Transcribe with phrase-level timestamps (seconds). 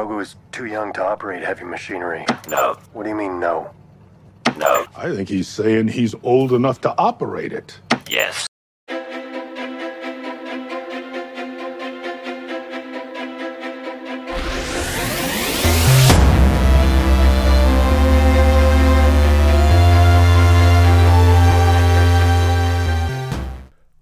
[0.00, 2.24] Grogu is too young to operate heavy machinery.
[2.48, 2.78] No.
[2.94, 3.70] What do you mean, no?
[4.56, 4.86] No.
[4.96, 7.78] I think he's saying he's old enough to operate it.
[8.08, 8.46] Yes.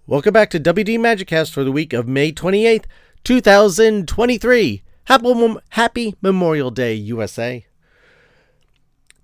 [0.07, 2.85] Welcome back to WD Magicast for the week of May 28th,
[3.25, 4.85] 2023.
[5.71, 7.65] Happy, Memorial Day, USA.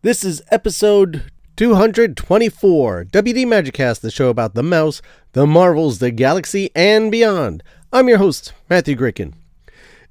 [0.00, 5.02] This is episode 224, WD Magicast, the show about the mouse,
[5.32, 7.62] the marvels, the galaxy, and beyond.
[7.92, 9.34] I'm your host, Matthew Gracon.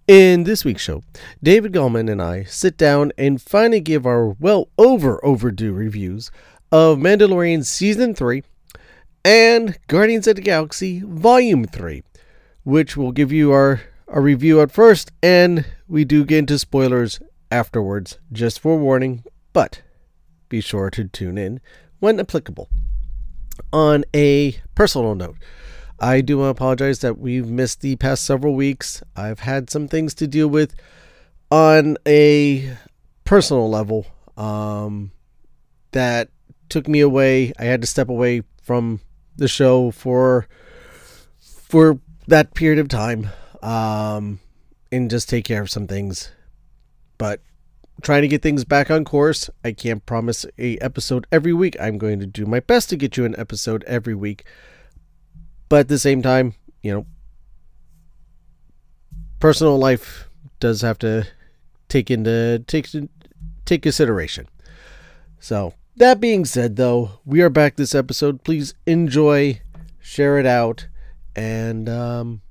[0.07, 1.01] In this week's show,
[1.41, 6.29] David Gallman and I sit down and finally give our well over overdue reviews
[6.71, 8.43] of Mandalorian Season 3
[9.25, 12.03] and Guardians of the Galaxy Volume 3,
[12.63, 13.81] which will give you our,
[14.13, 17.19] our review at first, and we do get into spoilers
[17.51, 19.81] afterwards, just for warning, but
[20.49, 21.59] be sure to tune in
[21.99, 22.69] when applicable.
[23.73, 25.37] On a personal note,
[25.99, 29.01] I do apologize that we've missed the past several weeks.
[29.15, 30.75] I've had some things to deal with
[31.49, 32.77] on a
[33.25, 34.05] personal level
[34.37, 35.11] um,
[35.91, 36.29] that
[36.69, 37.51] took me away.
[37.57, 38.99] I had to step away from
[39.37, 40.47] the show for
[41.39, 43.29] for that period of time
[43.63, 44.39] um,
[44.91, 46.29] and just take care of some things.
[47.17, 47.41] But
[48.01, 49.49] trying to get things back on course.
[49.63, 51.75] I can't promise a episode every week.
[51.79, 54.43] I'm going to do my best to get you an episode every week.
[55.69, 57.05] But at the same time, you know,
[59.39, 61.25] personal life does have to
[61.87, 62.87] take into take
[63.65, 64.47] take consideration.
[65.39, 68.43] So, that being said though, we are back this episode.
[68.43, 69.61] Please enjoy,
[69.99, 70.87] share it out,
[71.35, 72.41] and um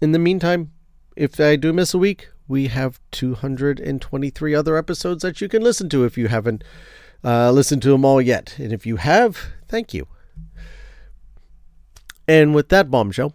[0.00, 0.72] in the meantime,
[1.16, 5.88] if I do miss a week, we have 223 other episodes that you can listen
[5.88, 6.62] to if you haven't
[7.24, 8.56] uh, listened to them all yet.
[8.58, 10.06] And if you have, thank you.
[12.28, 13.34] And with that bombshell,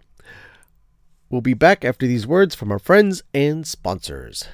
[1.29, 4.47] we'll be back after these words from our friends and sponsors.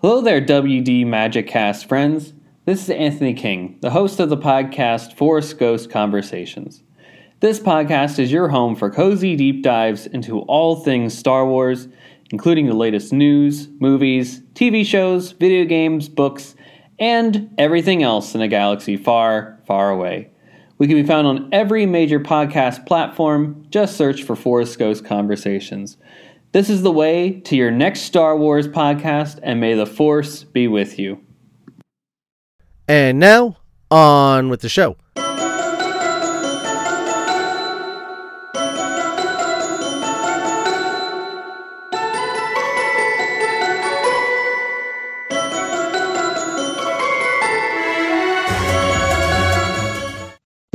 [0.00, 2.32] Hello there, WD Magicast friends.
[2.66, 6.82] This is Anthony King, the host of the podcast Force Ghost Conversations.
[7.40, 11.88] This podcast is your home for cozy deep dives into all things Star Wars,
[12.30, 16.54] including the latest news, movies, TV shows, video games, books,
[16.98, 20.30] and everything else in a galaxy far, far away.
[20.76, 23.64] We can be found on every major podcast platform.
[23.70, 25.96] Just search for Force Ghost Conversations.
[26.52, 30.68] This is the way to your next Star Wars podcast, and may the Force be
[30.68, 31.24] with you.
[32.86, 33.56] And now,
[33.90, 34.98] on with the show.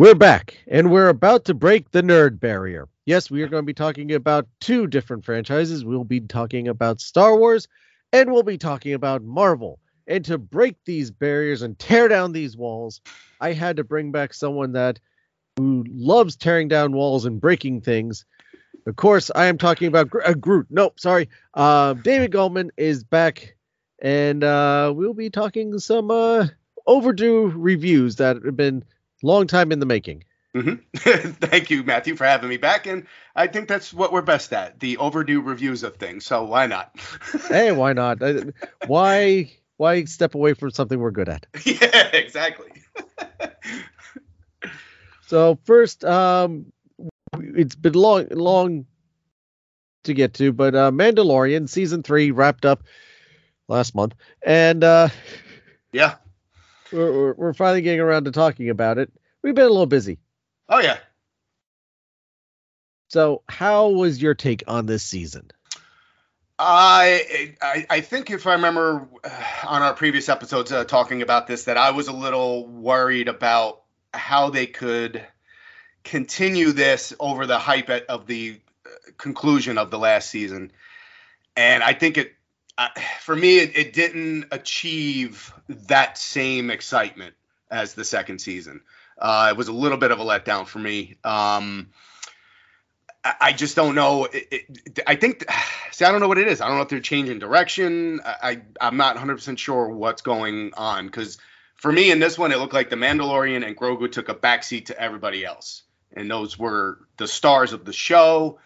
[0.06, 2.88] We're back, and we're about to break the nerd barrier.
[3.08, 5.84] Yes, we are going to be talking about two different franchises.
[5.84, 7.68] We'll be talking about Star Wars,
[8.14, 9.80] and we'll be talking about Marvel.
[10.06, 13.02] And to break these barriers and tear down these walls,
[13.42, 15.00] I had to bring back someone that
[15.58, 18.26] who loves tearing down walls and breaking things.
[18.86, 20.68] Of course, I am talking about Gro- uh, Groot.
[20.70, 21.30] Nope, sorry.
[21.56, 23.56] Uh, David Gallman is back,
[24.04, 26.46] and uh, we'll be talking some uh,
[26.86, 28.84] overdue reviews that have been
[29.26, 30.24] long time in the making.
[30.54, 32.88] hmm Thank you, Matthew, for having me back.
[32.88, 36.26] And I think that's what we're best at the overdue reviews of things.
[36.26, 36.96] So why not?
[37.50, 38.22] hey, why not?
[38.22, 38.52] Uh,
[38.88, 41.46] Why why step away from something we're good at?
[41.66, 42.72] yeah, exactly.
[45.28, 46.72] So first, um,
[47.34, 48.86] it's been long long
[50.04, 52.84] to get to, but uh, Mandalorian season three wrapped up
[53.68, 54.14] last month,
[54.46, 55.10] and uh,
[55.92, 56.16] yeah.
[56.96, 59.12] We're, we're finally getting around to talking about it.
[59.42, 60.20] We've been a little busy.
[60.70, 60.98] Oh, yeah.
[63.10, 65.52] So, how was your take on this season?
[66.58, 71.48] I, I I think if I remember uh, on our previous episodes uh, talking about
[71.48, 73.82] this, that I was a little worried about
[74.14, 75.26] how they could
[76.04, 80.72] continue this over the hype at, of the uh, conclusion of the last season,
[81.58, 82.34] and I think it,
[83.22, 85.54] for me, it, it didn't achieve
[85.88, 87.36] that same excitement
[87.72, 88.82] as the second season.
[89.18, 91.18] Uh, it was a little bit of a letdown for me.
[91.24, 91.90] Um,
[93.24, 94.28] I I just don't know.
[94.32, 95.46] It, I think,
[95.92, 96.62] see, I don't know what it is.
[96.62, 98.22] I don't know if they're changing direction.
[98.26, 101.38] I, I am not 100% sure what's going on because
[101.76, 104.88] for me in this one, it looked like the Mandalorian and Grogu took a backseat
[104.88, 105.84] to everybody else,
[106.14, 108.60] and those were the stars of the show.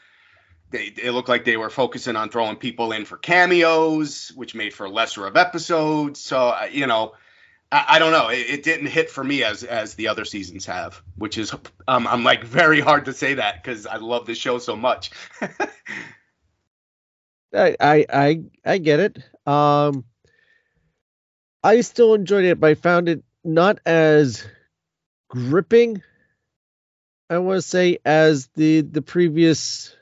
[0.71, 4.73] They it looked like they were focusing on throwing people in for cameos, which made
[4.73, 6.19] for lesser of episodes.
[6.19, 7.13] So you know,
[7.71, 8.29] I, I don't know.
[8.29, 11.53] It, it, didn't hit for me as as the other seasons have, which is
[11.87, 15.11] um, I'm like very hard to say that because I love this show so much.
[17.53, 19.17] I, I I I get it.
[19.47, 20.05] Um,
[21.63, 24.45] I still enjoyed it, but I found it not as
[25.29, 26.01] gripping.
[27.29, 29.95] I want to say as the the previous,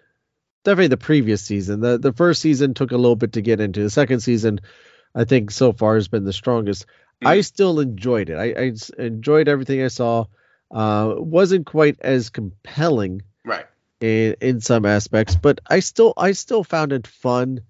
[0.68, 1.80] definitely the previous season.
[1.80, 3.84] The the first season took a little bit to get into.
[3.84, 4.60] The second season,
[5.16, 6.86] I think so far has been the strongest.
[6.86, 7.28] Mm-hmm.
[7.28, 8.36] I still enjoyed it.
[8.36, 10.26] I, I enjoyed everything I saw.
[10.70, 13.66] Uh, wasn't quite as compelling, right?
[14.02, 17.62] In in some aspects, but I still I still found it fun.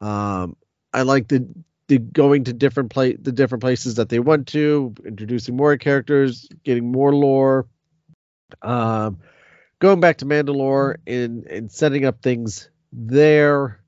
[0.00, 0.56] Um,
[0.92, 1.46] I like the
[1.86, 6.48] the going to different place the different places that they went to, introducing more characters,
[6.64, 7.68] getting more lore.
[8.60, 9.20] Um,
[9.80, 13.82] going back to Mandalore and and setting up things there.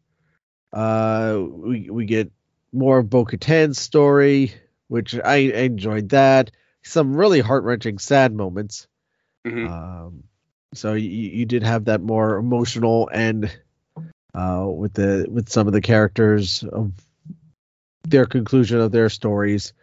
[0.72, 2.32] Uh, we we get
[2.72, 4.54] more of Bo Katan's story,
[4.88, 6.50] which I, I enjoyed that.
[6.82, 8.88] Some really heart wrenching, sad moments.
[9.46, 9.72] Mm-hmm.
[9.72, 10.24] Um,
[10.74, 13.56] so you, you did have that more emotional end
[14.34, 16.92] uh, with the with some of the characters of
[18.04, 19.74] their conclusion of their stories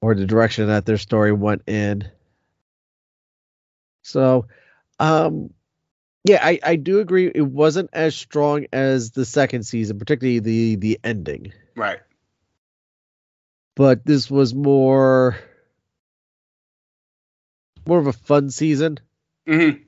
[0.00, 2.10] or the direction that their story went in.
[4.02, 4.46] So,
[4.98, 5.50] um,
[6.24, 7.30] yeah, I, I do agree.
[7.32, 11.52] It wasn't as strong as the second season, particularly the the ending.
[11.76, 12.00] Right.
[13.76, 15.36] But this was more
[17.86, 18.98] more of a fun season.
[19.46, 19.82] Mm-hmm.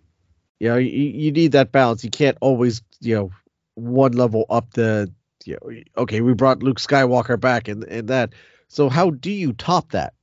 [0.60, 2.04] You know, you, you need that balance.
[2.04, 3.30] You can't always, you know,
[3.74, 5.12] one level up the
[5.44, 8.34] you know, okay, we brought Luke Skywalker back and and that.
[8.68, 10.14] So how do you top that?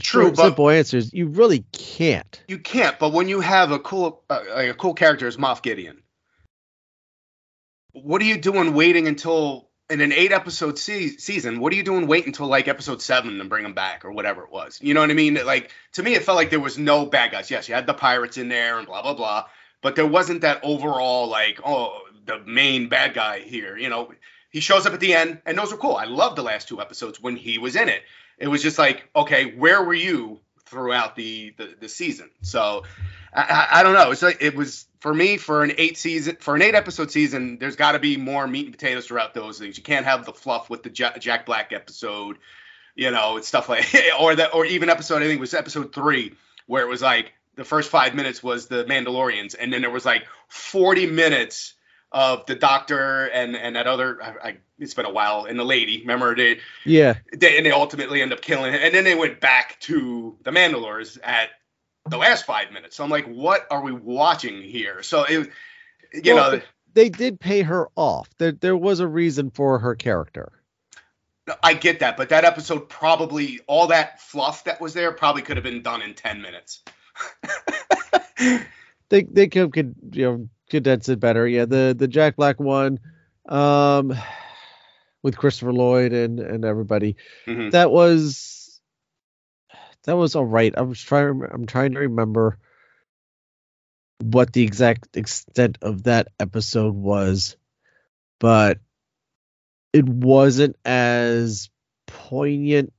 [0.00, 1.12] True, but simple answers.
[1.12, 2.42] You really can't.
[2.48, 2.98] You can't.
[2.98, 6.02] But when you have a cool, uh, like a cool character as Moff Gideon,
[7.92, 11.60] what are you doing waiting until in an eight episode se- season?
[11.60, 14.42] What are you doing wait until like episode seven and bring him back or whatever
[14.42, 14.78] it was?
[14.82, 15.34] You know what I mean?
[15.46, 17.50] Like to me, it felt like there was no bad guys.
[17.50, 19.46] Yes, you had the pirates in there and blah blah blah,
[19.80, 23.78] but there wasn't that overall like oh the main bad guy here.
[23.78, 24.12] You know,
[24.50, 25.96] he shows up at the end, and those were cool.
[25.96, 28.02] I love the last two episodes when he was in it.
[28.38, 32.30] It was just like, okay, where were you throughout the the, the season?
[32.42, 32.84] So
[33.32, 34.10] I, I, don't know.
[34.10, 37.58] It's like it was for me for an eight season for an eight episode season.
[37.58, 39.76] There's got to be more meat and potatoes throughout those things.
[39.76, 42.38] You can't have the fluff with the Jack Black episode.
[42.94, 43.86] You know, it's stuff like
[44.20, 46.34] or that or even episode I think was episode three
[46.66, 50.04] where it was like the first five minutes was the Mandalorians, and then there was
[50.04, 51.74] like 40 minutes
[52.12, 55.64] of the doctor and and that other I, I, it's been a while and the
[55.64, 57.14] lady remember they yeah.
[57.32, 60.50] they, and they ultimately end up killing it and then they went back to the
[60.50, 61.50] Mandalores at
[62.08, 62.96] the last five minutes.
[62.96, 65.02] So I'm like what are we watching here?
[65.02, 65.50] So it
[66.12, 66.60] you well, know.
[66.94, 68.28] they did pay her off.
[68.38, 70.52] There there was a reason for her character.
[71.62, 75.56] I get that but that episode probably all that fluff that was there probably could
[75.56, 76.82] have been done in 10 minutes.
[79.08, 81.46] They they could, could you know condense it better.
[81.46, 83.00] Yeah, the the Jack Black one,
[83.48, 84.16] um,
[85.22, 87.16] with Christopher Lloyd and and everybody,
[87.46, 87.70] mm-hmm.
[87.70, 88.80] that was
[90.04, 90.72] that was all right.
[90.76, 91.42] I was trying.
[91.50, 92.58] I'm trying to remember
[94.22, 97.56] what the exact extent of that episode was,
[98.40, 98.78] but
[99.92, 101.68] it wasn't as
[102.06, 102.92] poignant.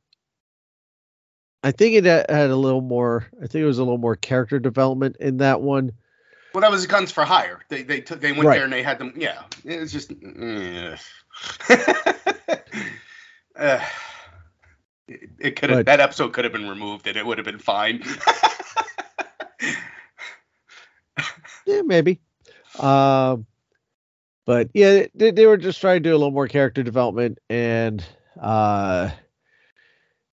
[1.63, 3.27] I think it had a little more.
[3.37, 5.93] I think it was a little more character development in that one.
[6.57, 7.59] Well, that was Guns for Hire.
[7.69, 8.55] They they took they went right.
[8.55, 9.13] there and they had them.
[9.15, 10.11] Yeah, it's just.
[10.19, 10.97] Yeah.
[13.55, 13.79] uh,
[15.07, 17.59] it, it could have that episode could have been removed and it would have been
[17.59, 18.03] fine.
[21.67, 22.21] yeah, maybe.
[22.79, 23.45] Um,
[24.47, 28.03] but yeah, they, they were just trying to do a little more character development and
[28.41, 29.11] uh,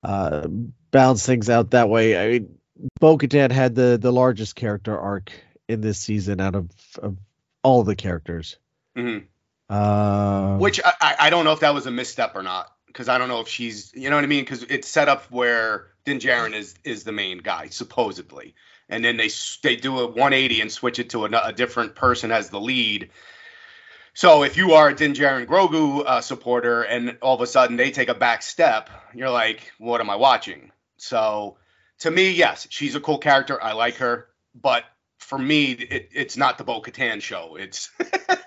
[0.02, 0.48] uh,
[0.90, 2.18] balance things out that way.
[2.18, 2.58] I mean,
[3.00, 5.32] Bo Katan had the the largest character arc
[5.68, 6.70] in this season out of,
[7.00, 7.18] of
[7.64, 8.58] all the characters.
[8.96, 9.26] Mm-hmm.
[9.70, 13.18] Uh, Which I, I don't know if that was a misstep or not because I
[13.18, 16.20] don't know if she's you know what I mean because it's set up where Din
[16.20, 18.56] Djarin is is the main guy supposedly,
[18.88, 19.30] and then they
[19.62, 23.10] they do a 180 and switch it to a, a different person as the lead.
[24.14, 27.76] So if you are a Din Djarin Grogu uh, supporter and all of a sudden
[27.76, 30.72] they take a back step, you're like, what am I watching?
[30.96, 31.58] So
[32.00, 33.62] to me, yes, she's a cool character.
[33.62, 34.86] I like her, but
[35.20, 37.56] for me, it, it's not the Bo Katan show.
[37.56, 37.90] It's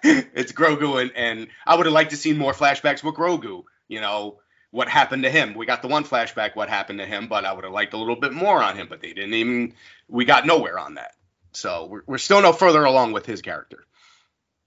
[0.02, 3.64] it's Grogu, and, and I would have liked to see more flashbacks with Grogu.
[3.88, 4.38] You know
[4.70, 5.54] what happened to him.
[5.54, 7.96] We got the one flashback, what happened to him, but I would have liked a
[7.98, 8.86] little bit more on him.
[8.88, 9.74] But they didn't even.
[10.08, 11.12] We got nowhere on that.
[11.52, 13.84] So we're we're still no further along with his character.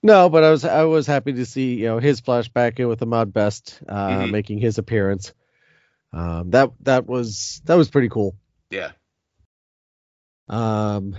[0.05, 3.01] No, but I was I was happy to see you know his flashback in with
[3.01, 4.31] Ahmed Best uh, Mhm.
[4.31, 5.31] making his appearance.
[6.11, 8.35] Um, that that was that was pretty cool.
[8.69, 8.91] Yeah.
[10.49, 11.15] Um,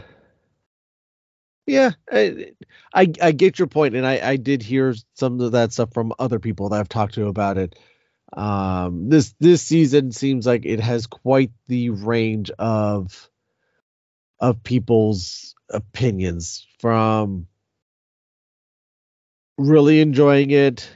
[1.66, 2.52] yeah, I,
[2.92, 6.12] I I get your point, and I I did hear some of that stuff from
[6.18, 7.76] other people that I've talked to about it.
[8.32, 13.30] Um, this this season seems like it has quite the range of
[14.40, 17.46] of people's opinions from
[19.56, 20.88] really enjoying it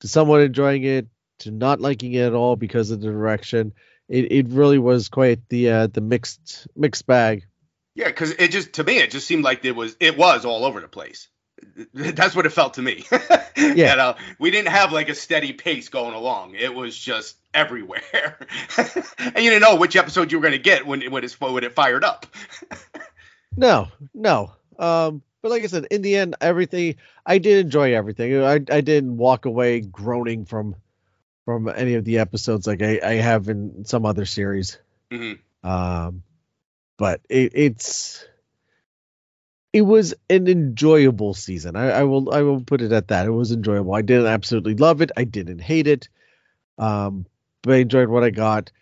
[0.00, 3.72] to someone enjoying it to not liking it at all because of the direction.
[4.08, 7.46] It it really was quite the uh, the mixed mixed bag.
[7.96, 10.64] Yeah, because it just to me it just seemed like it was it was all
[10.66, 11.28] over the place.
[11.94, 13.04] That's what it felt to me.
[13.58, 13.92] Yeah.
[13.92, 16.54] you know, we didn't have like a steady pace going along.
[16.56, 18.36] It was just everywhere,
[18.76, 21.64] and you didn't know which episode you were going to get when when, it's, when
[21.64, 22.26] it fired up.
[23.56, 24.52] No, no.
[24.78, 28.36] Um, but like I said, in the end, everything I did enjoy everything.
[28.42, 30.76] I I didn't walk away groaning from
[31.46, 34.76] from any of the episodes like I, I have in some other series.
[35.10, 35.38] Mhm.
[35.64, 36.22] Um,
[36.96, 38.26] but it, it's
[39.72, 41.76] it was an enjoyable season.
[41.76, 43.26] I, I will I will put it at that.
[43.26, 43.94] It was enjoyable.
[43.94, 45.10] I didn't absolutely love it.
[45.16, 46.08] I didn't hate it.
[46.78, 47.26] Um,
[47.62, 48.72] but I enjoyed what I got.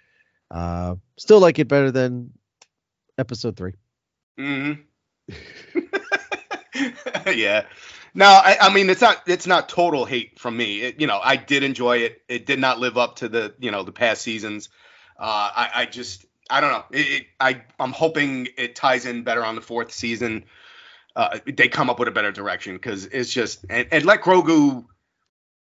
[0.50, 2.32] Uh, still like it better than
[3.18, 3.74] episode three.
[4.38, 4.72] hmm
[7.26, 7.66] yeah.
[8.14, 10.82] No, I, I mean it's not it's not total hate from me.
[10.82, 12.22] It, you know, I did enjoy it.
[12.28, 14.68] It did not live up to the you know the past seasons.
[15.18, 16.84] Uh, I, I just I don't know.
[16.90, 20.44] It, it, I I'm hoping it ties in better on the fourth season.
[21.16, 24.84] Uh, they come up with a better direction because it's just and, and let Grogu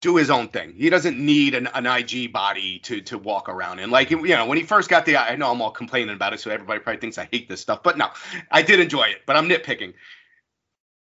[0.01, 0.75] do his own thing.
[0.77, 3.91] He doesn't need an, an IG body to to walk around in.
[3.91, 6.41] Like you know, when he first got the, I know I'm all complaining about it,
[6.41, 8.09] so everybody probably thinks I hate this stuff, but no,
[8.51, 9.23] I did enjoy it.
[9.27, 9.95] But I'm nitpicking.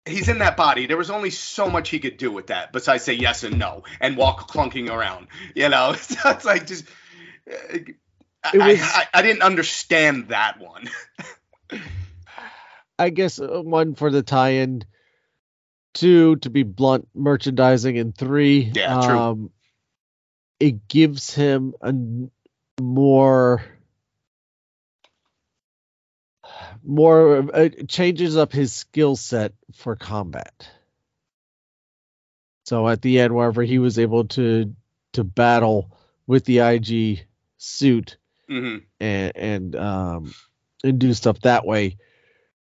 [0.07, 0.87] He's in that body.
[0.87, 3.83] There was only so much he could do with that, besides say yes and no
[4.01, 5.27] and walk clunking around.
[5.55, 6.85] You know, so it's like just.
[8.47, 10.89] I, It was- I, I didn't understand that one.
[12.99, 14.83] I guess uh, one for the tie-in,
[15.95, 19.19] two to be blunt, merchandising, and three, Yeah, true.
[19.19, 19.51] um,
[20.59, 21.93] it gives him a
[22.81, 23.63] more,
[26.83, 30.69] more it changes up his skill set for combat.
[32.65, 34.75] So at the end, wherever he was able to
[35.13, 35.91] to battle
[36.27, 37.27] with the IG
[37.59, 38.17] suit,
[38.49, 40.35] hmm and and um
[40.85, 41.97] and do stuff that way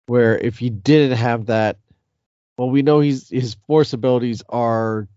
[0.07, 1.77] where if he didn't have that
[2.57, 5.07] well we know he's his force abilities are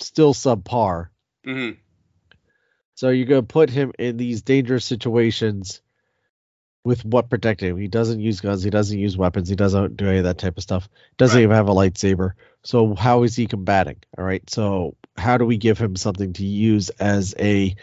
[0.00, 1.08] still subpar.
[1.44, 1.70] Hmm
[2.94, 5.82] so you're going to put him in these dangerous situations
[6.84, 7.76] with what protecting him.
[7.78, 10.56] He doesn't use guns he doesn't use weapons he doesn't do any of that type
[10.56, 10.88] of stuff.
[11.16, 11.42] Doesn't Right.
[11.44, 12.32] even have a lightsaber.
[12.64, 13.96] So how is he combating?
[14.16, 17.74] All right so how do we give him something to use as a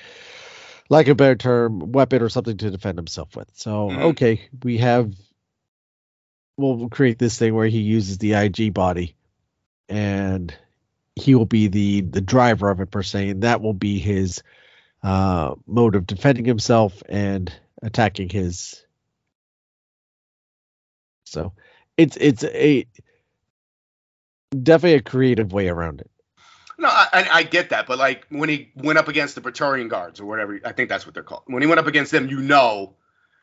[0.89, 4.01] like a better term weapon or something to defend himself with so Mhm.
[4.11, 5.13] okay we have
[6.57, 9.15] we'll create this thing where he uses the ig body
[9.89, 10.55] and
[11.15, 14.41] he will be the the driver of it per se and that will be his
[15.03, 18.85] uh mode of defending himself and attacking his
[21.25, 21.53] so
[21.97, 22.85] it's it's a
[24.63, 26.09] definitely a creative way around it
[26.77, 30.19] No, I, I get that, but like when he went up against the Praetorian Guards
[30.19, 31.43] or whatever, I think that's what they're called.
[31.45, 32.95] When he went up against them, you know,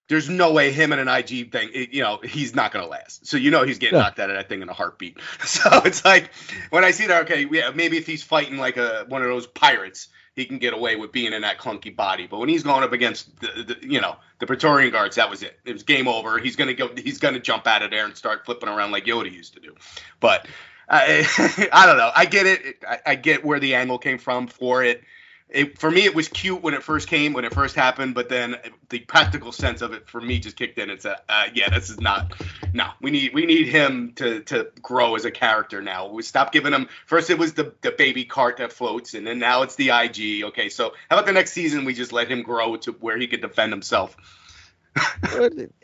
[0.08, 3.26] there's no way him and an IG thing, it- you know, he's not gonna last.
[3.26, 4.02] So you know he's getting Yeah.
[4.04, 5.18] knocked out of that thing in a heartbeat.
[5.46, 6.30] So it's like
[6.70, 9.46] when I see that, okay, yeah, maybe if he's fighting like a one of those
[9.46, 12.26] pirates, he can get away with being in that clunky body.
[12.26, 15.42] But when he's going up against the, the you know the Praetorian Guards, that was
[15.42, 15.58] it.
[15.64, 16.38] It was game over.
[16.38, 16.90] He's gonna go.
[16.96, 19.74] He's gonna jump out of there and start flipping around like Yoda used to do.
[20.20, 20.46] But
[20.88, 22.10] I, don't know.
[22.14, 22.84] I get it.
[22.86, 25.02] I, I get where the angle came from for it.
[25.48, 28.14] It for me, it was cute when it first came, when it first happened.
[28.14, 28.56] But then
[28.88, 31.90] the practical sense of it for me just kicked in and said, uh, "Yeah, this
[31.90, 32.32] is not.
[32.72, 36.08] No, we need we need him to to grow as a character now.
[36.08, 36.88] We stop giving him.
[37.04, 40.44] First, it was the the baby cart that floats, and then now it's the IG.
[40.44, 43.26] Okay, so how about the next season we just let him grow to where he
[43.26, 44.16] could defend himself?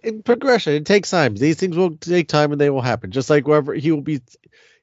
[0.02, 3.30] In progression it takes time these things will take time and they will happen just
[3.30, 4.20] like wherever he will be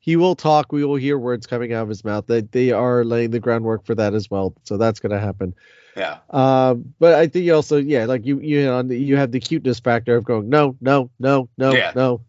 [0.05, 3.03] he will talk we will hear words coming out of his mouth they, they are
[3.03, 5.53] laying the groundwork for that as well so that's going to happen
[5.97, 9.79] Yeah, um but i think also yeah like you you know you have the cuteness
[9.79, 11.91] factor of going no no no no Yeah.
[11.95, 12.21] no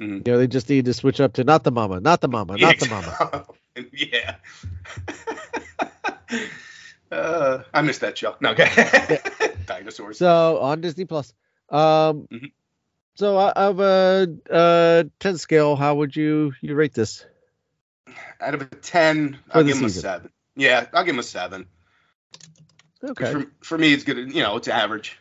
[0.00, 0.26] Mhm.
[0.26, 2.56] you know they just need to switch up to not the mama not the mama
[2.58, 3.46] not the mama
[3.92, 4.36] yeah.
[7.12, 8.36] uh, I missed that show.
[8.40, 9.18] No, okay.
[9.66, 10.18] Dinosaurs.
[10.18, 11.32] So on Disney Plus.
[11.70, 12.52] Um Mhm.
[13.18, 17.26] So out of a uh 10 scale, how would you you rate this?
[18.40, 20.30] out of a ten, For I'll give him a seven.
[20.54, 21.66] Yeah, I'll give him a seven.
[23.02, 23.32] Okay.
[23.32, 24.16] For, for me, it's good.
[24.32, 25.18] You know, it's average.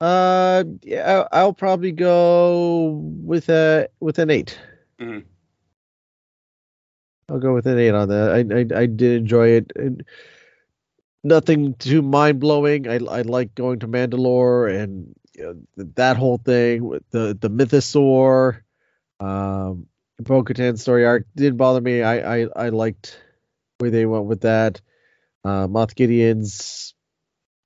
[0.00, 4.58] Uh, yeah, I'll, probably go with a with an 8
[5.00, 5.24] Mhm.
[7.28, 8.30] I'll go with an eight on that.
[8.32, 9.72] I I, I did enjoy it.
[9.76, 10.04] And
[11.22, 12.88] nothing too mind blowing.
[12.88, 17.36] I I like going to Mandalore and you know, th- that whole thing with the
[17.38, 18.60] the Mythosaur,
[19.18, 19.86] um,
[20.20, 22.02] Bo-Katan story arc didn't bother me.
[22.02, 23.20] I I I liked
[23.78, 24.80] where they went with that.
[25.44, 26.94] Uh, Moff Gideon's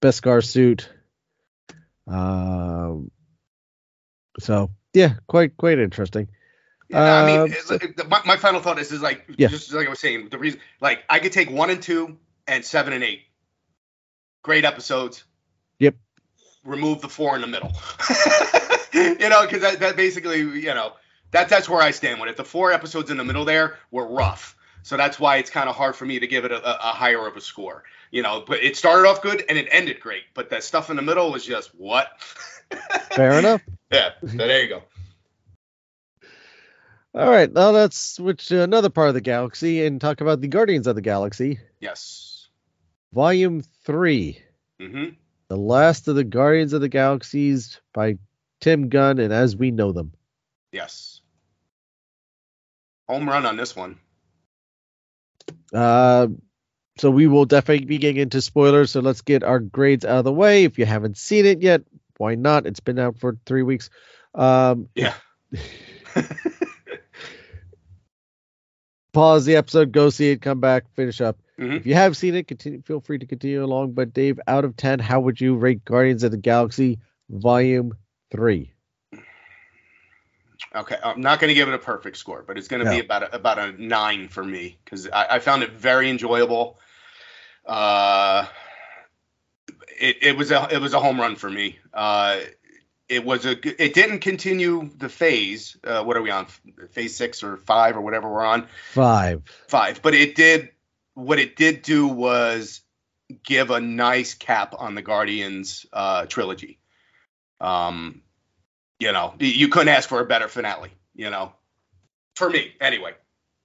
[0.00, 0.88] Beskar suit.
[2.06, 3.10] Um.
[4.40, 6.28] So yeah, quite quite interesting.
[6.88, 9.48] Yeah, I mean, Um, my, my final thought is, is like, Yeah.
[9.48, 12.16] just like I was saying, the reason, like, I could take one and two
[12.46, 13.22] and seven and eight.
[14.44, 15.24] Great episodes.
[15.80, 15.96] Yep.
[16.66, 17.72] Remove the four in the middle.
[18.92, 20.92] you know, because that, that basically, you know,
[21.30, 22.36] that that's where I stand with it.
[22.36, 24.56] The four episodes in the middle there were rough.
[24.82, 26.92] So that's why it's kind of hard for me to give it a, a, a
[26.92, 27.84] higher of a score.
[28.10, 30.22] You know, but it started off good and it ended great.
[30.34, 32.08] But that stuff in the middle was just what?
[33.10, 33.62] Fair enough.
[33.90, 34.10] Yeah.
[34.20, 34.82] So there you go.
[37.16, 40.48] All right, now let's switch to another part of the galaxy and talk about the
[40.48, 42.48] Guardians of the Galaxy, Yes.
[43.14, 44.42] Volume Three,
[44.78, 45.14] Mm-hmm.
[45.48, 48.18] The last of the Guardians of the Galaxies by
[48.60, 50.12] Tim Gunn and as we know them.
[50.72, 51.20] Yes.
[53.08, 53.98] Home run on this one.
[55.72, 56.28] Uh,
[56.98, 58.90] so we will definitely be getting into spoilers.
[58.90, 60.64] So let's get our grades out of the way.
[60.64, 61.82] If you haven't seen it yet,
[62.16, 62.66] why not?
[62.66, 63.90] It's been out for three weeks.
[64.34, 65.14] Um, Yeah.
[69.16, 71.38] pause the episode, go see it, come back, finish up.
[71.58, 71.76] Mhm.
[71.76, 72.82] If you have seen it, continue.
[72.82, 73.92] Feel free to continue along.
[73.92, 76.98] But Dave, out of ten, how would you rate Guardians of the Galaxy
[77.30, 77.96] Volume
[78.30, 78.72] Three?
[80.74, 82.90] Okay, I'm not going to give it a perfect score, but it's going to No.
[82.90, 86.78] be about a, about a nine for me because I, I found it very enjoyable.
[87.64, 88.46] Uh,
[89.98, 91.78] it, it was a it was a home run for me.
[91.94, 92.40] Uh,
[93.08, 95.76] it was a it didn't continue the phase.
[95.84, 96.46] Uh, what are we on?
[96.90, 98.66] Phase six or five or whatever we're on.
[98.92, 99.42] Five.
[99.68, 100.70] Five, but it did
[101.14, 102.80] what it did do was
[103.44, 106.78] give a nice cap on the Guardians uh, trilogy.
[107.60, 108.22] Um,
[108.98, 110.90] you know, you couldn't ask for a better finale.
[111.14, 111.52] You know,
[112.34, 113.12] for me anyway,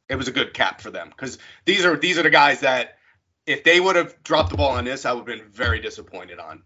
[0.08, 2.98] it was a good cap for them because these are these are the guys that
[3.48, 6.40] if they would have dropped the ball on this, I would have been very disappointed
[6.40, 6.62] on.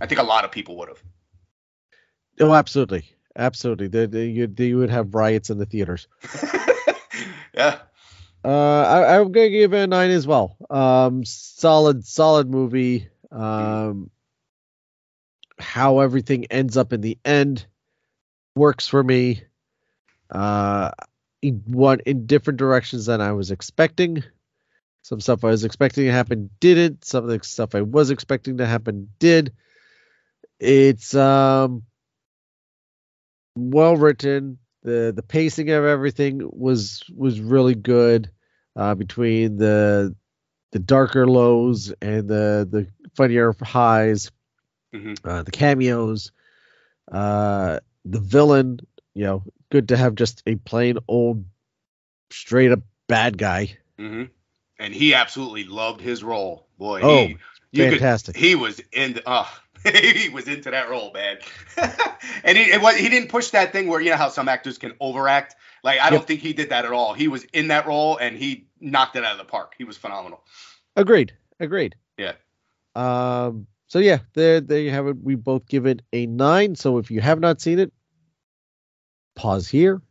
[0.00, 1.02] I think a lot of people would have.
[2.40, 3.04] Oh, absolutely,
[3.36, 3.88] absolutely.
[3.88, 6.08] They, they, you, they would have riots in the theaters.
[7.54, 7.80] yeah.
[8.44, 10.56] Uh, I, I'm gonna give it a nine as well.
[10.70, 13.08] Um, solid, solid movie.
[13.30, 14.10] Um,
[15.58, 17.66] how everything ends up in the end
[18.54, 19.42] works for me.
[20.30, 20.90] Uh,
[21.40, 24.22] in one in different directions than I was expecting.
[25.02, 27.04] Some stuff I was expecting to happen didn't.
[27.04, 29.52] Some of the stuff I was expecting to happen did.
[30.60, 31.82] It's um
[33.58, 34.58] well written.
[34.82, 38.30] The the pacing of everything was was really good.
[38.76, 40.14] Uh, between the
[40.72, 44.30] the darker lows and the the funnier highs,
[44.94, 45.18] Mhm.
[45.24, 46.30] uh, the cameos,
[47.10, 48.80] uh, the villain.
[49.14, 51.44] You know, good to have just a plain old,
[52.30, 53.76] straight up bad guy.
[53.98, 54.24] hmm
[54.78, 56.68] And he absolutely loved his role.
[56.78, 57.36] Boy, Oh, he,
[57.72, 58.36] you could- Fantastic.
[58.36, 59.46] he was in the, uh,
[59.84, 61.38] he was into that role, man.
[62.44, 64.78] and he it was, he didn't push that thing where you know how some actors
[64.78, 65.56] can overact.
[65.84, 66.26] Like I don't Yep.
[66.28, 67.14] think he did that at all.
[67.14, 69.74] He was in that role and he knocked it out of the park.
[69.78, 70.42] He was phenomenal.
[70.96, 71.32] Agreed.
[71.60, 71.94] Agreed.
[72.16, 72.32] Yeah.
[72.94, 73.66] Um.
[73.86, 75.16] So yeah, there there you have it.
[75.22, 76.74] We both give it a nine.
[76.74, 77.92] So if you have not seen it,
[79.34, 80.02] pause here.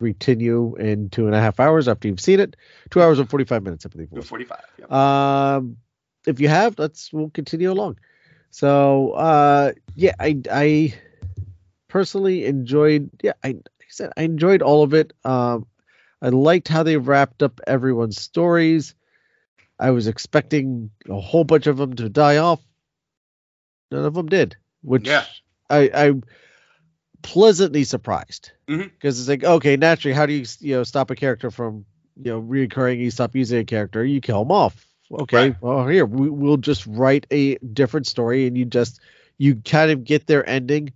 [0.00, 2.56] Continue in two and a half hours after you've seen it.
[2.90, 4.08] Two hours and forty five minutes, I believe.
[4.12, 4.60] It 45.
[4.80, 4.92] Yep.
[4.92, 5.76] Um,
[6.26, 7.98] if you have, let's we'll continue along.
[8.54, 10.94] So, uh, yeah, I I
[11.88, 13.10] personally enjoyed.
[13.20, 15.12] Yeah, I, like I said I enjoyed all of it.
[15.24, 15.66] Um,
[16.22, 18.94] I liked how they wrapped up everyone's stories.
[19.76, 22.60] I was expecting a whole bunch of them to die off.
[23.90, 25.24] None of them did, which Yeah.
[25.68, 26.22] I I'm
[27.22, 31.50] pleasantly surprised because it's like okay, naturally, how do you you know stop a character
[31.50, 31.86] from
[32.22, 33.00] you know reoccurring?
[33.00, 34.86] You stop using a character, you kill him off.
[35.12, 35.56] Okay, Right.
[35.60, 39.00] well here we, we'll just write a different story, and you just
[39.38, 40.92] you kind of get their ending.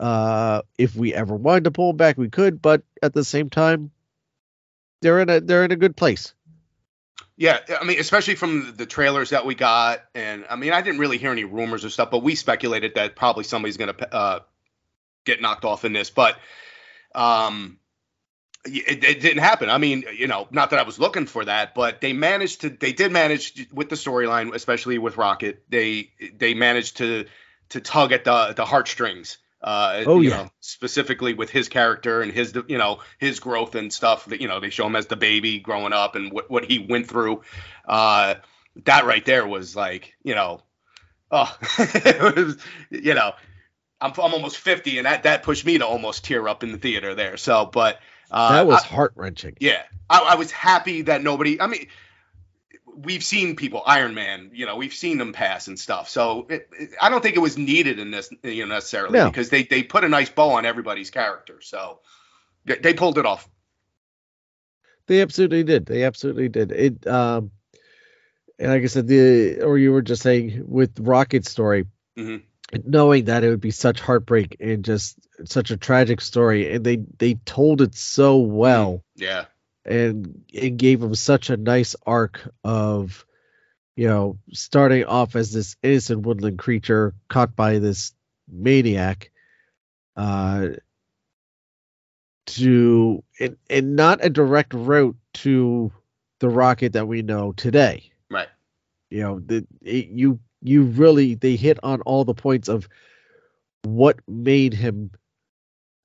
[0.00, 3.90] Uh, if we ever wanted to pull back, we could, but at the same time,
[5.02, 6.34] they're in a they're in a good place.
[7.36, 10.98] Yeah, I mean, especially from the trailers that we got, and I mean, I didn't
[10.98, 14.40] really hear any rumors or stuff, but we speculated that probably somebody's gonna uh,
[15.24, 16.10] get knocked off in this.
[16.10, 16.36] But
[17.14, 17.78] um,
[18.76, 19.70] it, it didn't happen.
[19.70, 22.70] I mean, you know, not that I was looking for that, but they managed to.
[22.70, 25.62] They did manage with the storyline, especially with Rocket.
[25.68, 27.26] They they managed to
[27.70, 29.38] to tug at the the heartstrings.
[29.60, 30.36] Uh, Oh, you yeah.
[30.44, 34.26] know, specifically with his character and his, you know, his growth and stuff.
[34.26, 36.78] That you know, they show him as the baby growing up and what what he
[36.78, 37.42] went through.
[37.86, 38.36] Uh,
[38.84, 40.60] that right there was like, you know,
[41.30, 42.56] oh, it was,
[42.90, 43.32] you know,
[44.00, 46.78] I'm I'm almost 50, and that that pushed me to almost tear up in the
[46.78, 47.36] theater there.
[47.36, 47.98] So, but
[48.30, 49.56] uh, that was heart wrenching.
[49.60, 51.60] yeah, I, I was happy that nobody.
[51.60, 51.86] I mean,
[52.96, 54.50] we've seen people, Iron Man.
[54.52, 56.08] You know, we've seen them pass and stuff.
[56.08, 59.26] So it, it- I don't think it was needed in this, you know, necessarily No.
[59.28, 61.60] because they they put a nice bow on everybody's character.
[61.60, 62.00] So
[62.64, 63.48] they, they pulled it off.
[65.06, 65.86] They absolutely did.
[65.86, 66.70] They absolutely did.
[66.72, 67.50] It um
[68.58, 71.86] and like I said, the or you were just saying with Rocket's story,
[72.16, 72.42] Mhm.
[72.84, 76.96] Knowing that it would be such heartbreak and just such a tragic story, and they
[77.18, 79.02] they told it so well.
[79.16, 79.46] Yeah,
[79.84, 83.24] and it gave him such a nice arc of
[83.96, 88.12] you know starting off as this innocent woodland creature caught by this
[88.50, 89.30] maniac
[90.16, 90.68] uh
[92.46, 95.92] to and, and not a direct route to
[96.40, 98.10] the rocket that we know today.
[98.30, 98.48] Right.
[99.10, 102.88] you know the it, you you really they hit on all the points of
[103.84, 105.10] what made him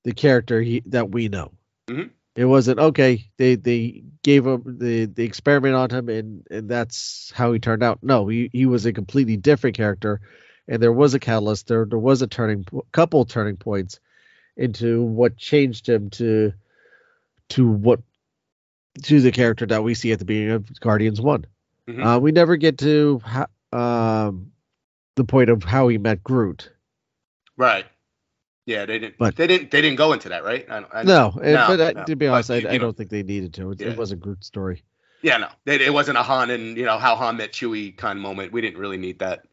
[0.03, 1.51] the character he, that we know
[1.89, 2.11] Mhm.
[2.35, 7.31] it wasn't okay they they gave him the the experiment on him and and that's
[7.35, 10.21] how he turned out no he, he was a completely different character
[10.67, 13.99] and there was a catalyst there there was a turning couple turning points
[14.55, 16.53] into what changed him to
[17.49, 18.01] to what
[19.01, 21.45] to the character that we see at the beginning of Guardians One.
[21.87, 22.05] Mhm.
[22.05, 23.19] Uh, we never get to
[23.73, 24.51] um,
[25.15, 26.71] the point of how he met Groot.
[27.57, 27.85] Right.
[28.65, 29.15] Yeah, they didn't.
[29.17, 29.71] But- they didn't.
[29.71, 30.65] They didn't go into that, right?
[30.69, 32.03] I, I, No, and, no, but no.
[32.05, 33.71] to be But, honest, I, I don't think they needed to.
[33.71, 33.87] It, Yeah.
[33.89, 34.83] it was a Groot story.
[35.21, 35.47] Yeah, no.
[35.65, 38.51] It, it wasn't a Han and you know how Han met Chewie kind of moment.
[38.51, 39.45] We didn't really need that.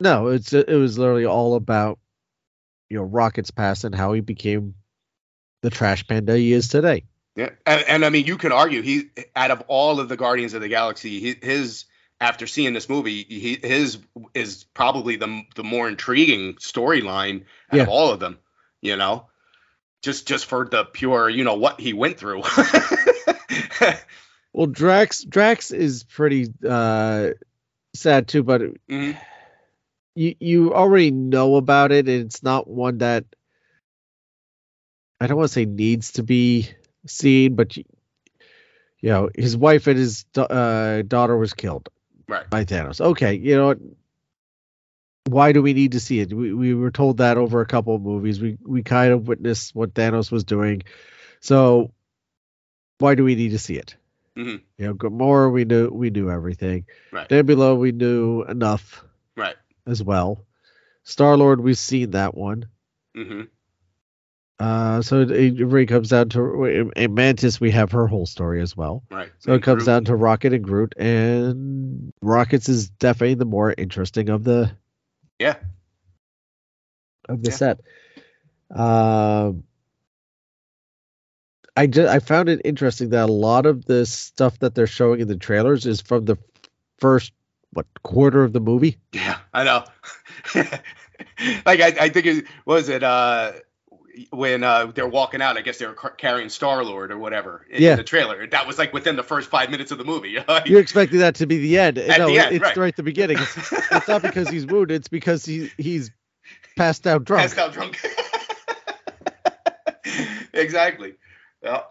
[0.00, 1.98] No, it's it was literally all about
[2.90, 4.74] you know Rocket's past and how he became
[5.62, 7.04] the trash panda he is today.
[7.36, 9.04] Yeah, and, and I mean, you can argue he
[9.34, 11.84] out of all of the Guardians of the Galaxy, he, his
[12.22, 13.98] after seeing this movie, he, his
[14.32, 17.82] is probably the the more intriguing storyline out Yeah.
[17.82, 18.38] of all of them.
[18.80, 19.26] You know,
[20.02, 22.42] just just for the pure, you know, what he went through.
[24.54, 27.30] Well, Drax Drax is pretty uh
[27.94, 29.16] sad too, but Mhm.
[30.14, 33.24] you you already know about it, and it's not one that
[35.20, 36.68] I don't want to say needs to be
[37.06, 37.84] seen, but you,
[39.00, 41.88] you know, his wife and his uh, daughter was killed
[42.28, 42.48] Right.
[42.48, 43.00] by Thanos.
[43.00, 43.78] Okay, you know what?
[45.28, 46.32] Why do we need to see it?
[46.32, 48.40] We we were told that over a couple of movies.
[48.40, 50.82] We we kind of witnessed what Thanos was doing,
[51.40, 51.92] so
[52.98, 53.96] why do we need to see it?
[54.36, 54.62] Mhm.
[54.78, 56.86] You know, Gamora, we knew we knew everything.
[57.12, 57.30] Right.
[57.30, 59.04] Nebula, we knew enough
[59.36, 59.56] Right.
[59.86, 60.44] as well.
[61.04, 62.66] Star Lord, we've seen that one.
[63.14, 63.42] hmm
[64.62, 67.60] Uh, so it, it really comes down to and Mantis.
[67.60, 69.02] We have her whole story as well.
[69.10, 69.28] Right.
[69.40, 69.86] So it comes Groot.
[69.86, 74.70] down to Rocket and Groot, and Rockets is definitely the more interesting of the
[75.40, 75.56] Yeah.
[77.28, 77.56] of the Yeah.
[77.56, 77.80] set.
[78.70, 79.64] Um,
[81.76, 85.18] I just I found it interesting that a lot of the stuff that they're showing
[85.18, 86.38] in the trailers is from the
[86.98, 87.32] first
[87.72, 88.98] what quarter of the movie.
[89.12, 89.84] Yeah, I know.
[91.66, 93.54] like I, I think it was it uh
[94.30, 95.56] when uh they're walking out.
[95.56, 97.96] I guess they were car- carrying Star Lord or whatever in, Yeah.
[97.96, 98.46] the trailer.
[98.46, 100.36] That was like within the first five minutes of the movie.
[100.66, 101.98] You're expecting that to be the end.
[101.98, 102.76] At no, the end, it's right.
[102.76, 103.38] right at the beginning.
[103.40, 104.96] It's, it's not because he's wounded.
[104.96, 106.10] It's because he he's
[106.76, 107.42] passed out drunk.
[107.42, 108.00] passed out drunk.
[110.52, 111.14] exactly.
[111.62, 111.82] Yeah.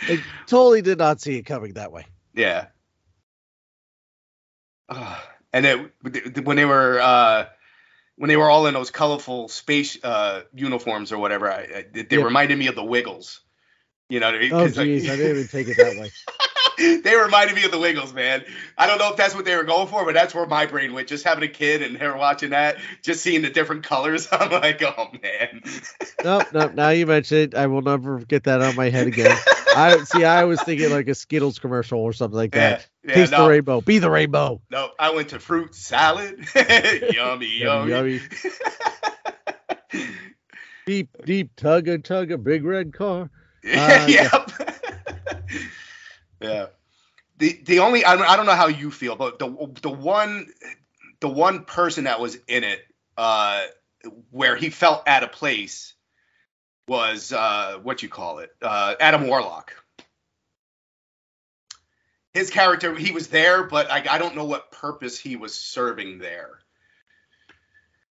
[0.00, 2.06] I totally did not see it coming that way.
[2.34, 2.66] Yeah.
[4.88, 5.90] Ah, and then
[6.44, 7.46] when they were uh,
[8.18, 12.16] when they were all in those colorful space uh, uniforms or whatever, I, I, they
[12.16, 12.24] Yeah.
[12.24, 13.40] reminded me of the Wiggles.
[14.10, 16.10] You know, Oh 'cause, like- jeez, I didn't even take it that way.
[17.02, 18.44] they reminded me of the Wiggles, man.
[18.76, 20.92] I don't know if that's what they were going for, but that's where my brain
[20.92, 21.08] went.
[21.08, 24.28] Just having a kid and her watching that, just seeing the different colors.
[24.32, 25.62] I'm like, oh man.
[26.22, 26.68] No, no.
[26.68, 29.36] Now you mention it, I will never get that on my head again.
[29.76, 30.24] I see.
[30.24, 32.86] I was thinking like a Skittles commercial or something like that.
[33.04, 33.80] yeah, Taste no, the rainbow.
[33.80, 34.60] Be the rainbow.
[34.70, 36.46] no, I went to fruit salad.
[36.54, 38.20] yummy, Yummy, yummy.
[40.86, 43.30] Deep, deep tug a tug a big red car.
[43.64, 44.50] Uh, yep.
[46.40, 46.66] Yeah.
[47.38, 49.48] The the only I don't, I don't know how you feel, but the
[49.82, 50.48] the one
[51.20, 52.80] the one person that was in it
[53.16, 53.64] uh
[54.30, 55.94] where he felt out of place
[56.88, 59.72] was uh, what you call it, uh, Adam Warlock.
[62.32, 66.18] His character, he was there, but I, I don't know what purpose he was serving
[66.18, 66.58] there.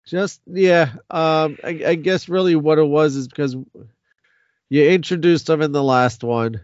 [0.05, 3.55] Just yeah, um, I, I guess really what it was is because
[4.69, 6.61] you introduced him in the last one,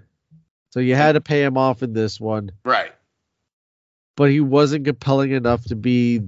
[0.73, 2.91] so you had to pay him off in this one, Right.
[4.15, 6.19] but he wasn't compelling enough to be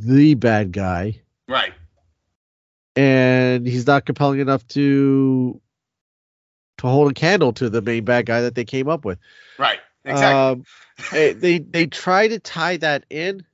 [0.00, 1.72] the bad guy, Right.
[2.96, 5.60] and he's not compelling enough to
[6.78, 9.20] to hold a candle to the main bad guy that they came up with.
[9.56, 9.78] Right.
[10.04, 10.64] Exactly.
[11.12, 13.46] Um, they they try to tie that in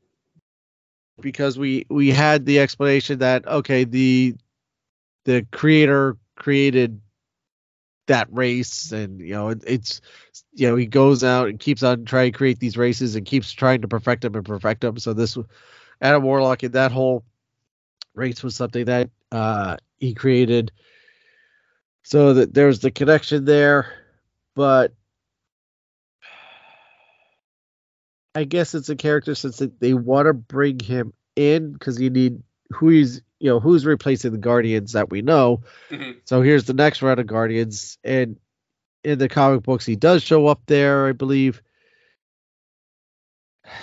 [1.21, 4.35] because we we had the explanation that okay the
[5.27, 7.03] the creator created
[8.09, 10.03] that race and you know it, it's
[10.55, 13.53] you know he goes out and keeps on trying to create these races and keeps
[13.53, 14.99] trying to perfect them and perfect them.
[14.99, 15.39] So this
[16.03, 17.25] adam warlock and that whole
[18.15, 20.73] race was something that uh he created.
[22.05, 23.95] So that there's the connection there
[24.57, 24.95] but
[28.35, 32.11] I guess it's a character since they- they want to bring him in because you
[32.11, 35.63] need who he's you know who's replacing the Guardians that we know.
[35.91, 36.17] Mhm.
[36.25, 38.37] So here's the next round of Guardians, and
[39.05, 41.63] in the comic books he does show up there, I believe.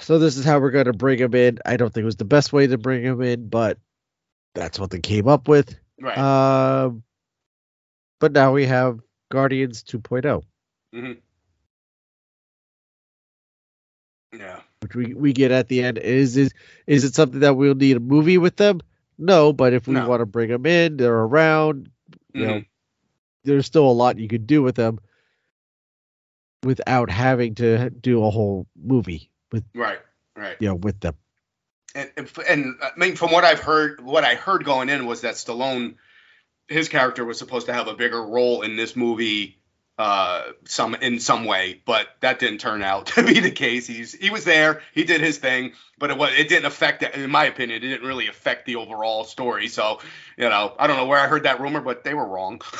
[0.01, 1.59] So this is how we're going to bring him in.
[1.65, 3.77] I don't think it was the best way to bring him in, but
[4.55, 5.75] that's what they came up with.
[6.01, 6.17] right.
[6.17, 7.03] Um,
[8.19, 9.99] but now we have Guardians oh.
[9.99, 11.17] 2.0.
[14.85, 15.97] which we, we get at the end.
[15.97, 16.53] Is is
[16.85, 18.81] is it something that we'll need a movie with them?
[19.17, 20.07] No, but if we No.
[20.07, 21.89] want to bring them in, they're around.
[22.33, 22.65] You know, Mhm.
[23.45, 24.99] there's still a lot you could do with them
[26.63, 29.99] without having to do a whole movie with Right.
[30.35, 30.57] Right.
[30.59, 31.15] you know with them.
[31.95, 35.21] and and and I mean, from what I've heard, what I heard going in was
[35.21, 35.95] that Stallone,
[36.67, 39.57] his character was supposed to have a bigger role in this movie,
[39.97, 43.87] uh, some in some way, but that didn't turn out to be the case.
[43.87, 47.29] He's he was there, he did his thing, but it was it didn't affect, in
[47.29, 49.67] my opinion, it didn't really affect the overall story.
[49.67, 49.99] So,
[50.37, 52.61] you know, I don't know where I heard that rumor, but they were wrong.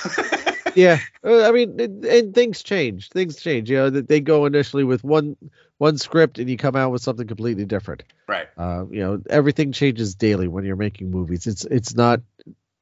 [0.76, 3.10] Yeah, uh, I mean, and, and things change.
[3.10, 3.70] Things change.
[3.70, 5.38] You know, that they go initially with one
[5.78, 8.04] one script, and you come out with something completely different.
[8.28, 8.48] right.
[8.58, 11.48] Uh, you know, everything changes daily when you're making movies.
[11.48, 12.22] It's it's not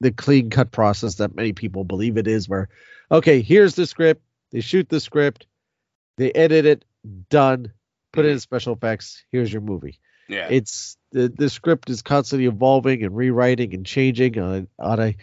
[0.03, 2.47] the clean cut process that many people believe it is.
[2.47, 2.69] Where,
[3.11, 4.21] okay, here's the script.
[4.51, 5.47] They shoot the script,
[6.17, 6.85] they edit it,
[7.29, 7.71] done.
[8.11, 9.23] Put it in special effects.
[9.31, 9.99] Here's your movie.
[10.29, 10.47] Yeah.
[10.51, 15.15] It's the the script is constantly evolving and rewriting and changing on on a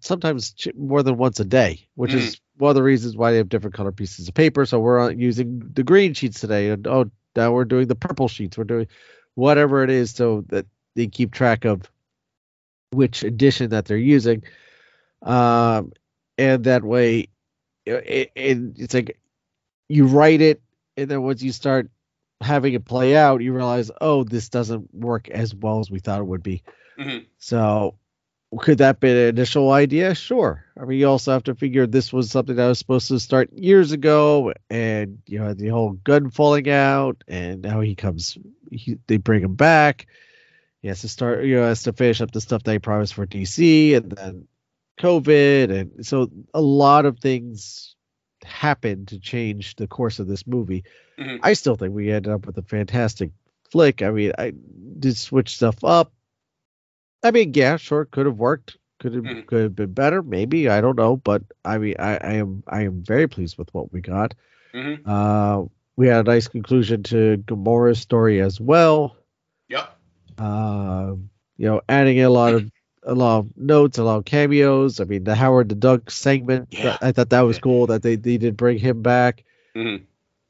[0.00, 2.16] sometimes ch- more than once a day, which Mhm.
[2.16, 4.66] is one of the reasons why they have different color pieces of paper.
[4.66, 8.28] So we're on, using the green sheets today, and oh, now we're doing the purple
[8.28, 8.58] sheets.
[8.58, 8.86] We're doing
[9.34, 11.90] whatever it is, so that they keep track of
[12.92, 14.42] which edition that they're using,
[15.22, 15.92] um,
[16.38, 17.28] and that way,
[17.86, 19.18] it, it, it's like
[19.88, 20.62] you write it,
[20.96, 21.90] and then once you start
[22.40, 26.20] having it play out, you realize, oh, this doesn't work as well as we thought
[26.20, 26.62] it would be.
[26.98, 27.26] Mhm.
[27.38, 27.96] So,
[28.58, 30.14] could that be an initial idea?
[30.14, 30.64] Sure.
[30.78, 33.52] I mean, you also have to figure this was something that was supposed to start
[33.52, 38.36] years ago, and you know the whole Gunn falling out, and now he comes,
[38.70, 40.06] he, they bring him back.
[40.82, 43.14] He has to start, you know, has to finish up the stuff that he promised
[43.14, 44.48] for DC, and then
[45.00, 47.94] COVID, and so a lot of things
[48.44, 50.84] happened to change the course of this movie.
[51.18, 51.38] Mhm.
[51.42, 53.30] I still think we ended up with a fantastic
[53.70, 54.02] flick.
[54.02, 54.52] I mean, I
[54.98, 56.12] did switch stuff up.
[57.22, 58.76] I mean, yeah, sure, could have worked.
[58.98, 59.46] Could have Mhm.
[59.46, 60.68] could have been better, maybe.
[60.68, 63.92] I don't know, but I mean, I, I am I am very pleased with what
[63.92, 64.34] we got.
[64.74, 65.00] Mhm.
[65.06, 69.16] Uh, we had a nice conclusion to Gamora's story as well.
[69.68, 69.98] Yep.
[70.38, 71.14] Uh,
[71.56, 72.70] you know, adding a lot of
[73.04, 75.00] a lot of notes, a lot of cameos.
[75.00, 76.68] I mean, the Howard the Duck segment.
[76.70, 76.96] Yeah.
[77.00, 79.44] I thought that was cool that they, they did bring him back.
[79.74, 80.04] Mhm.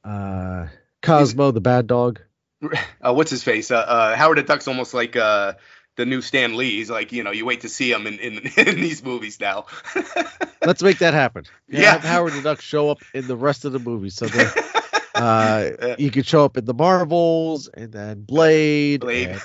[0.04, 0.66] Uh,
[1.00, 2.20] Cosmo the bad dog.
[3.00, 3.70] uh, what's his face?
[3.70, 5.54] Uh, uh, Howard the Duck's almost like uh,
[5.96, 6.76] the new Stan Lee.
[6.76, 9.66] He's like, you know, you wait to see him in, in, in these movies now.
[10.64, 11.44] Let's make that happen.
[11.68, 11.92] Yeah.
[11.92, 14.71] Have Howard the Duck show up in the rest of the movie so that
[15.14, 15.96] uh, Yeah.
[15.98, 19.40] he could show up in the Marvels and then Blade, Blade.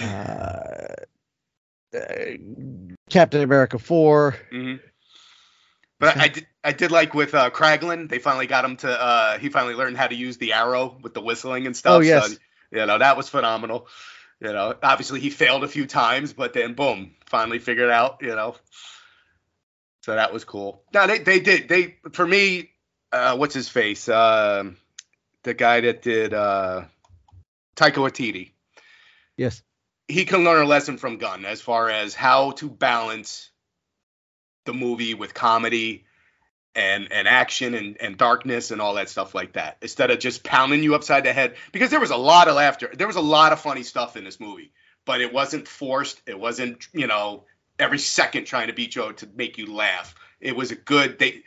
[0.00, 0.94] and, uh,
[1.94, 2.00] uh,
[3.10, 4.36] Captain America 4.
[4.50, 4.74] hmm
[5.98, 8.08] But I did, I did like with uh, Kraglin.
[8.08, 8.88] They finally got him to.
[8.90, 11.96] Uh, he finally learned how to use the arrow with the whistling and stuff.
[11.96, 12.32] Oh, yes.
[12.32, 12.38] So,
[12.70, 13.88] you know that was phenomenal.
[14.40, 18.18] You know, obviously he failed a few times, but then boom, finally figured out.
[18.20, 18.56] You know,
[20.02, 20.84] so that was cool.
[20.94, 22.70] No, they they did they for me.
[23.12, 24.08] Uh, what's his face?
[24.08, 24.76] Um
[25.44, 26.84] the guy that did uh,
[27.76, 28.50] Taika Waititi.
[29.36, 29.62] Yes.
[30.08, 33.50] he can learn a lesson from Gunn as far as how to balance
[34.64, 36.04] the movie with comedy
[36.74, 40.44] and and action and and darkness and all that stuff like that instead of just
[40.44, 43.20] pounding you upside the head because there was a lot of laughter there was a
[43.20, 44.70] lot of funny stuff in this movie
[45.06, 47.44] but it wasn't forced it wasn't you know
[47.78, 51.42] every second trying to beat you to make you laugh it was a good they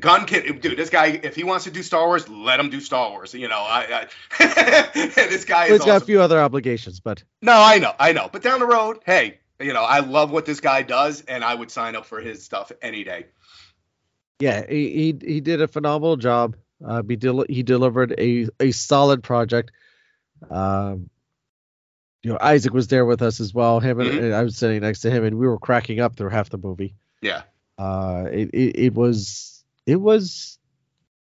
[0.00, 2.80] Gunn kid dude this guy if he wants to do star wars let him do
[2.80, 4.06] star wars you know i,
[4.38, 7.92] I this guy Well, is he's got a few other obligations, but no i know
[7.98, 11.22] i know but down the road hey you know i love what this guy does
[11.22, 13.26] and i would sign up for his stuff any day
[14.40, 14.90] yeah, he
[15.20, 16.54] he, he did a phenomenal job.
[16.84, 19.72] Uh, he del- he delivered a a solid project.
[20.48, 21.10] Um,
[22.22, 23.80] you know, Isaac was there with us as well.
[23.80, 24.18] Him and, Mhm.
[24.22, 26.58] and I was sitting next to him, and we were cracking up through half the
[26.58, 26.94] movie.
[27.20, 27.42] yeah
[27.78, 30.58] Uh, it it, it was it was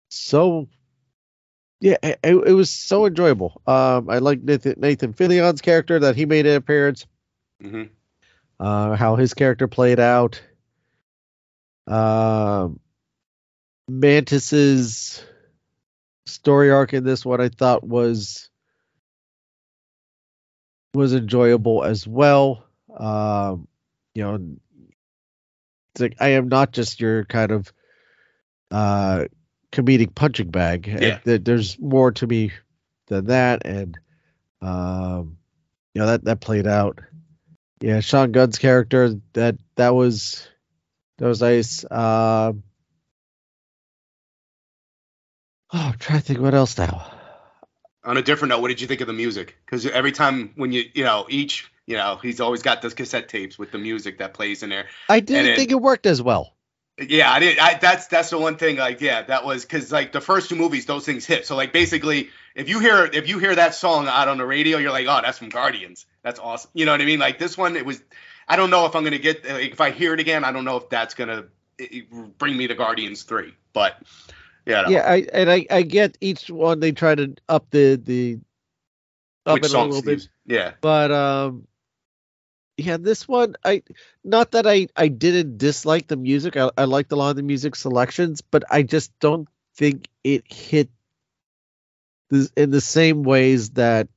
[0.09, 0.69] so.
[1.81, 3.61] Yeah, it, it was so enjoyable.
[3.67, 7.07] Um, I like Nathan, Nathan Fillion's character that he made an appearance.
[7.61, 7.85] hmm
[8.61, 10.43] uh, how his character played out.
[11.87, 12.81] Um,
[13.89, 15.23] Mantis's
[16.27, 18.51] story arc in this one I thought was
[20.95, 22.65] was enjoyable as well.
[22.97, 23.69] Um,
[24.15, 24.57] you know,
[25.95, 27.73] it's like I am not just your kind of
[28.71, 29.25] uh
[29.73, 30.87] comedic punching bag.
[30.87, 31.21] Yeah.
[31.25, 32.53] There- There's more to me
[33.07, 33.99] than that, and
[34.63, 35.37] um,
[35.95, 37.01] you know that that played out.
[37.81, 40.49] Yeah, Sean Gunn's character that that was
[41.19, 41.85] that was nice.
[41.85, 42.63] Um,
[45.73, 47.11] oh, I'm trying to think what else now.
[48.05, 49.57] on a different note, what did you think of the music?
[49.65, 53.29] Because every time when you, you know, each, you know, he's always got those cassette
[53.29, 54.87] tapes with the music that plays in there.
[55.09, 56.55] I didn't it- think it worked as well.
[56.97, 57.59] Yeah, I did.
[57.59, 58.77] I that's that's the one thing.
[58.77, 61.45] Like, yeah, that was because like the first two movies, those things hit.
[61.45, 64.79] So like basically, if you hear if you hear that song out on the radio,
[64.79, 66.07] you're like, oh, that's from Guardians.
[66.23, 66.71] That's awesome.
[66.73, 67.19] You know what I mean?
[67.19, 68.01] Like this one, it was.
[68.47, 70.45] I don't know if I'm gonna get like, if I hear it again.
[70.45, 71.47] I don't know if that's gonna
[71.79, 73.55] it, it bring me to Guardians three.
[73.73, 74.01] But
[74.65, 74.91] yeah, no.
[74.91, 78.39] Yeah, I and I, I get each one they try to up the the
[79.47, 80.29] up which it a little bit.
[80.47, 81.67] Yeah, but um,
[82.77, 83.83] yeah, this one I
[84.23, 86.57] not that I I didn't dislike the music.
[86.57, 90.45] I I liked a lot of the music selections, but I just don't think it
[90.53, 90.89] hit
[92.31, 94.09] this in the same ways that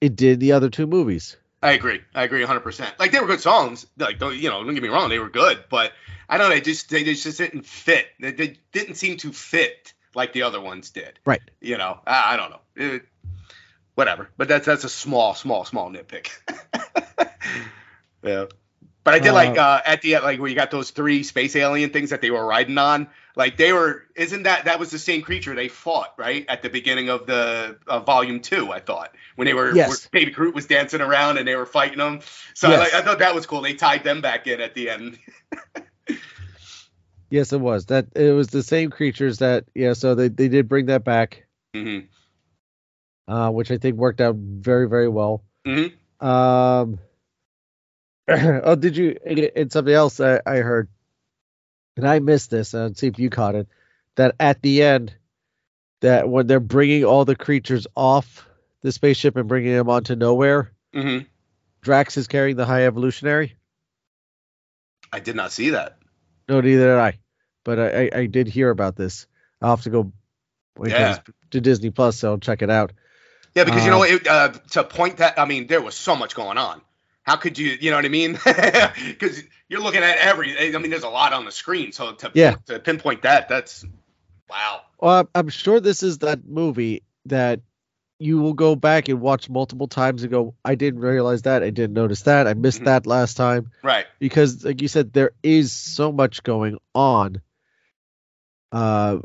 [0.00, 1.36] it did the other two movies.
[1.60, 2.00] I agree.
[2.14, 2.60] I agree 100.
[2.60, 3.86] percent Like they were good songs.
[3.96, 4.62] Like don't you know?
[4.62, 5.64] Don't get me wrong, they were good.
[5.68, 5.92] But
[6.28, 6.54] I don't know.
[6.54, 8.06] They just they just didn't fit.
[8.20, 11.18] They, they didn't seem to fit like the other ones did.
[11.24, 11.42] Right.
[11.60, 11.98] You know.
[12.06, 12.60] I, I don't know.
[12.76, 13.02] It-
[13.96, 14.30] whatever.
[14.36, 16.30] But that's that's a small, small, small nitpick.
[18.28, 18.44] yeah.
[19.04, 21.22] But I did Uh, like uh, at the end, like where you got those three
[21.22, 23.08] space alien things that they were riding on.
[23.36, 26.68] Like they were, isn't that that was the same creature they fought right at the
[26.68, 28.70] beginning of the uh, volume two?
[28.72, 30.06] I thought when they were, Yes.
[30.08, 32.20] Baby Groot was dancing around and they were fighting them.
[32.54, 32.80] So Yes.
[32.80, 33.62] like, I thought that was cool.
[33.62, 35.18] They tied them back in at the end.
[37.30, 39.92] Yes, it was that it was the same creatures that yeah.
[39.92, 42.00] So they they did bring that back, hmm
[43.26, 45.44] uh, which I think worked out very very well.
[45.66, 45.92] Mhm.
[46.24, 46.98] Um.
[48.64, 49.16] oh, did you?
[49.56, 50.88] And something else I, I heard,
[51.96, 52.74] and I missed this.
[52.74, 53.68] And see if you caught it.
[54.16, 55.14] That at the end,
[56.00, 58.46] that when they're bringing all the creatures off
[58.82, 61.18] the spaceship and bringing them onto nowhere, hmm
[61.80, 63.56] Drax is carrying the High Evolutionary.
[65.12, 65.98] I did not see that.
[66.48, 67.18] No, neither did I.
[67.64, 69.26] But I, I, I did hear about this.
[69.62, 70.12] I'll have to go
[70.76, 71.18] wait Yeah.
[71.52, 72.92] to Disney Plus, so I'll check it out.
[73.54, 75.38] Yeah, because you know Uh, it, uh, to point that.
[75.38, 76.80] I mean, there was so much going on.
[77.28, 77.76] How could you?
[77.78, 78.38] You know what I mean?
[79.06, 80.74] Because you're looking at every.
[80.74, 81.92] I mean, there's a lot on the screen.
[81.92, 82.56] So to Yeah.
[82.66, 83.84] to pinpoint that, that's
[84.48, 84.80] wow.
[84.98, 87.60] Well, I'm- sure this is that movie that
[88.18, 91.62] you will go back and watch multiple times and go, I didn't realize that.
[91.62, 92.46] I didn't notice that.
[92.48, 92.86] I missed Mhm.
[92.86, 93.70] that last time.
[93.82, 94.06] Right.
[94.18, 97.42] Because, like you said, there is so much going on.
[98.72, 99.18] Uh,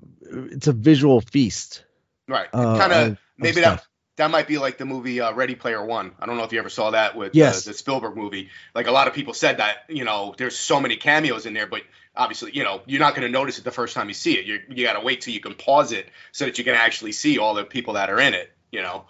[0.52, 1.86] it's a visual feast.
[2.28, 2.50] Right.
[2.54, 3.86] Uh, kind of- maybe that
[4.18, 6.12] that might be like the movie uh, Ready Player One.
[6.20, 7.66] I don't know if you ever saw that with Yes.
[7.68, 8.50] uh, the Spielberg movie.
[8.76, 11.68] Like a lot of people said that you know there's so many cameos in there,
[11.68, 11.82] but
[12.16, 14.46] obviously you know you're not going to notice it the first time you see it.
[14.46, 17.12] You you got to wait till you can pause it so that you can actually
[17.12, 18.52] see all the people that are in it.
[18.72, 19.06] You know.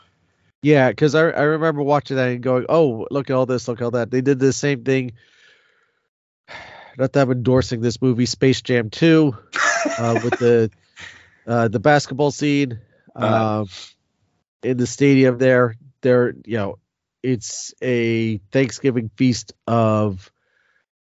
[0.61, 3.82] Yeah, because I, I remember watching that and going, oh, look at all this, look
[3.82, 4.09] at all that.
[4.09, 5.11] They did the same thing.
[6.97, 9.36] Not that I'm endorsing this movie, Space Jam 2,
[9.99, 10.71] uh, with the
[11.47, 12.80] uh, the basketball scene
[13.15, 13.65] Uh-huh.
[14.64, 15.76] In the stadium there.
[16.01, 16.80] There, you know,
[17.22, 20.32] it's a Thanksgiving feast of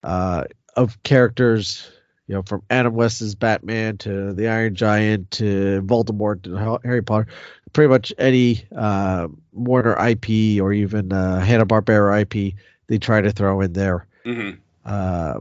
[0.03, 0.45] uh,
[0.75, 1.91] of characters,
[2.27, 7.29] you know, from Adam West's Batman to the Iron Giant to Voldemort to Harry Potter
[7.77, 12.55] pretty much any uh, Warner IP or even uh, Hanna Barbera IP
[12.87, 14.07] they try to throw in there.
[14.25, 14.53] hmm
[14.85, 15.41] Uh,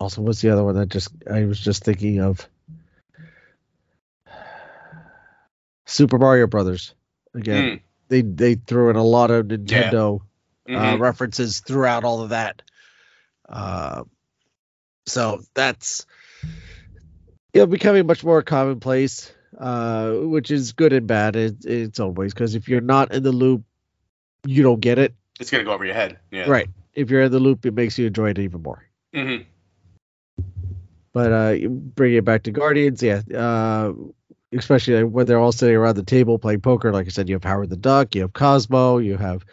[0.00, 2.48] also what's the other one that just I was just thinking of?
[5.86, 6.94] Super Mario Brothers.
[7.34, 7.80] Again, Mm.
[8.08, 10.20] they they threw in a lot of Nintendo
[10.68, 11.00] uh, Mhm.
[11.00, 12.62] references throughout all of that.
[13.48, 14.04] Uh,
[15.06, 16.06] so that's
[17.54, 22.00] you know becoming much more commonplace, uh, which is good and bad in, in its
[22.00, 22.32] own ways.
[22.32, 23.64] Because if you're not in the loop,
[24.46, 25.14] you don't get it.
[25.40, 26.18] It's gonna go over your head.
[26.30, 26.48] Yeah.
[26.48, 26.68] Right.
[26.94, 28.84] If you're in the loop, it makes you enjoy it even more.
[29.14, 29.36] hmm
[31.12, 33.20] But uh, you bring it back to Guardians, yeah.
[33.34, 33.92] Uh,
[34.52, 36.92] especially when they're all sitting around the table playing poker.
[36.92, 39.44] Like I said, you have Howard the Duck, you have Cosmo, you have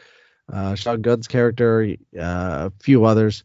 [0.52, 3.44] uh, Sean Gunn's character, uh, a few others.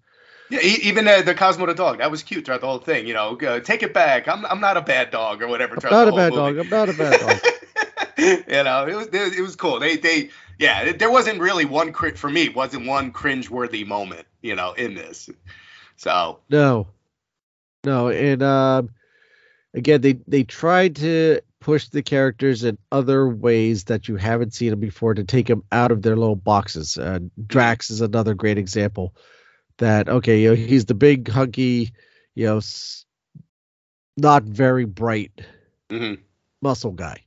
[0.50, 0.60] Yeah.
[0.60, 3.06] Even uh, the Cosmo the dog, that was cute throughout the whole thing.
[3.06, 4.28] You know, uh, take it back.
[4.28, 5.74] I'm I'm not a bad dog or whatever.
[5.74, 6.58] I'm not a bad whole dog.
[6.58, 7.38] I'm not a bad dog.
[8.18, 9.80] you know, it was it was cool.
[9.80, 12.48] They they yeah, it- there wasn't really one crit for me.
[12.50, 14.26] Wasn't one cringe-worthy moment.
[14.42, 15.30] You know, in this.
[15.96, 16.88] So No,
[17.84, 18.90] no, and um,
[19.74, 24.70] again, they they tried to push the characters in other ways that you haven't seen
[24.70, 26.98] them before to take them out of their little boxes.
[26.98, 29.14] Uh, Drax is another great example.
[29.78, 31.92] That okay, you know, he's the big hunky,
[32.34, 33.04] you know, s-
[34.16, 35.40] not very bright
[35.90, 36.20] mhm.
[36.62, 37.22] muscle guy.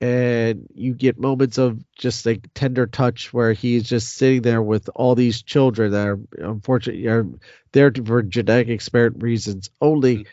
[0.00, 4.90] And you get moments of just like tender touch where he's just sitting there with
[4.94, 7.26] all these children that are unfortunately are
[7.72, 10.26] there for genetic experiment reasons only.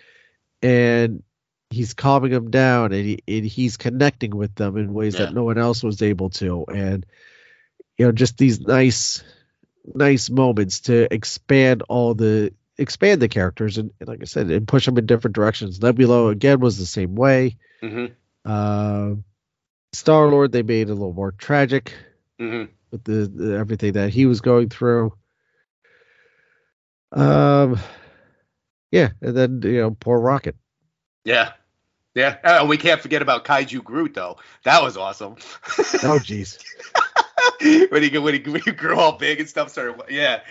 [0.62, 1.24] And
[1.70, 5.26] he's calming them down and, he, and he's connecting with them in ways Yeah.
[5.26, 6.66] that no one else was able to.
[6.66, 7.06] And,
[7.98, 9.24] you know, just these nice,
[9.86, 14.68] nice moments to expand all the expand the characters and, and like I said, and
[14.68, 15.82] push them in different directions.
[15.82, 17.58] Nebula again was the same way.
[17.82, 18.14] mm-hmm.
[18.44, 19.16] Uh,
[19.94, 21.94] Star Lord, they made a little more tragic
[22.40, 22.70] Mhm.
[22.92, 25.14] with the, the everything that he was going through.
[27.12, 27.78] Um,
[28.92, 30.56] yeah, and then you know, poor Rocket.
[31.24, 31.54] Yeah.
[32.14, 32.38] Yeah.
[32.44, 34.38] Oh, we can't forget about Kaiju Groot though.
[34.64, 35.36] That was awesome.
[36.04, 36.58] Oh, jeez.
[37.92, 40.42] when he when he, when he grew all big and stuff started yeah.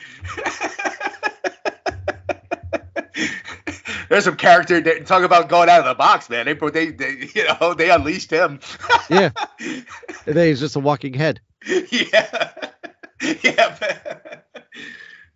[4.08, 6.46] There's some character that, talk about going out of the box, man.
[6.46, 8.60] They put they, they you know they unleashed him.
[9.08, 9.30] Yeah.
[9.60, 11.40] And then he's just a walking head.
[11.66, 12.52] yeah,
[13.42, 13.76] yeah.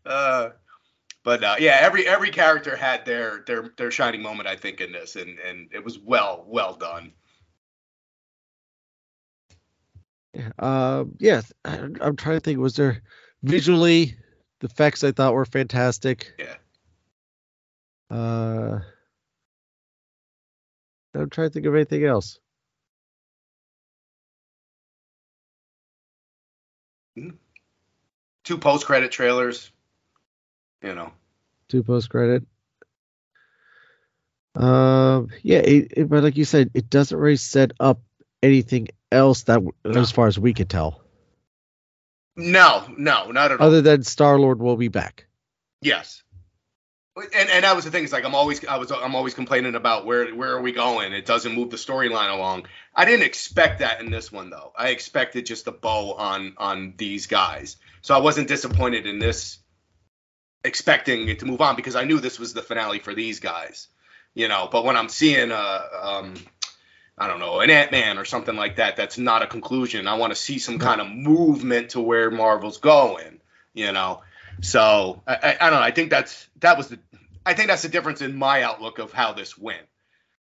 [0.07, 0.51] Uh,
[1.25, 4.93] but uh, yeah, every every character had their their their shining moment, I think, in
[4.93, 7.13] this, and and it was well well done.
[10.59, 12.59] Um, yeah, I, I'm trying to think.
[12.59, 13.03] Was there
[13.43, 14.17] visually
[14.61, 16.35] the effects I thought were fantastic?
[16.39, 16.57] Yeah.
[18.11, 18.81] Uh,
[21.15, 22.39] I'm trying to think of anything else.
[28.45, 29.71] Two post credit trailers.
[30.85, 31.13] You know.
[31.69, 32.45] two post credit.
[34.55, 38.01] Um, yeah, it, it- but like you said, it doesn't really set up
[38.43, 40.01] anything else that, No.
[40.01, 41.01] as far as we could tell,
[42.37, 43.67] No, no, not at all.
[43.67, 45.27] other than Star Lord will be back.
[45.81, 46.23] Yes.
[47.17, 48.03] And and that was the thing.
[48.03, 51.13] It's like I'm always I was I'm always complaining about where where are we going?
[51.13, 52.67] It doesn't move the storyline along.
[52.93, 54.73] I didn't expect that in this one though.
[54.77, 57.77] I expected just a bow on on these guys.
[58.03, 59.59] So I wasn't disappointed in this
[60.65, 63.89] expecting it to move on because I knew this was the finale for these guys.
[64.35, 66.35] You know, but when I'm seeing uh um
[67.17, 70.09] I don't know, an Ant Man or something like that, that's not a conclusion.
[70.09, 73.41] I want to see some kind of movement to where Marvel's going,
[73.73, 74.23] you know.
[74.63, 75.87] So I, I, I don't know.
[75.87, 76.99] I think that's that was the
[77.47, 79.87] I think that's the difference in my outlook of how this went.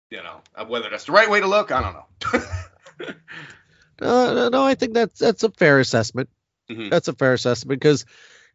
[0.10, 3.16] You know, Uh, whether that's the right way to look, I don't know.
[4.02, 6.30] Uh, no, no, I think that's that's a fair assessment.
[6.70, 6.90] Mhm.
[6.90, 8.06] That's a fair assessment because,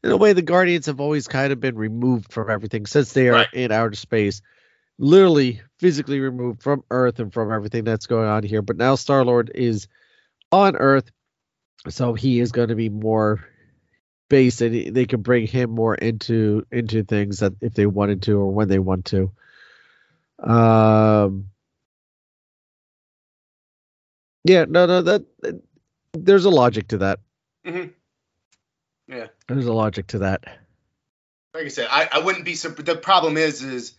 [0.02, 3.28] in a way, the Guardians have always kind of been removed from everything since they
[3.28, 3.48] are Right.
[3.54, 4.42] in outer space,
[4.98, 8.62] literally physically removed from Earth and from everything that's going on here.
[8.62, 9.88] But now Star Lord is
[10.52, 11.10] on Earth,
[11.88, 13.44] so he is going to be more
[14.28, 18.38] based, and they can bring him more into into things that if they wanted to
[18.38, 19.30] or when they want to.
[20.38, 21.50] Um.
[24.46, 25.24] Yeah, no, no, that,
[26.12, 27.20] there's a logic to that.
[27.64, 27.94] Mhm.
[29.08, 29.26] Yeah.
[29.48, 30.44] There's a logic to that.
[31.52, 32.86] like I said, I, I wouldn't be surprised.
[32.86, 33.94] The problem is, is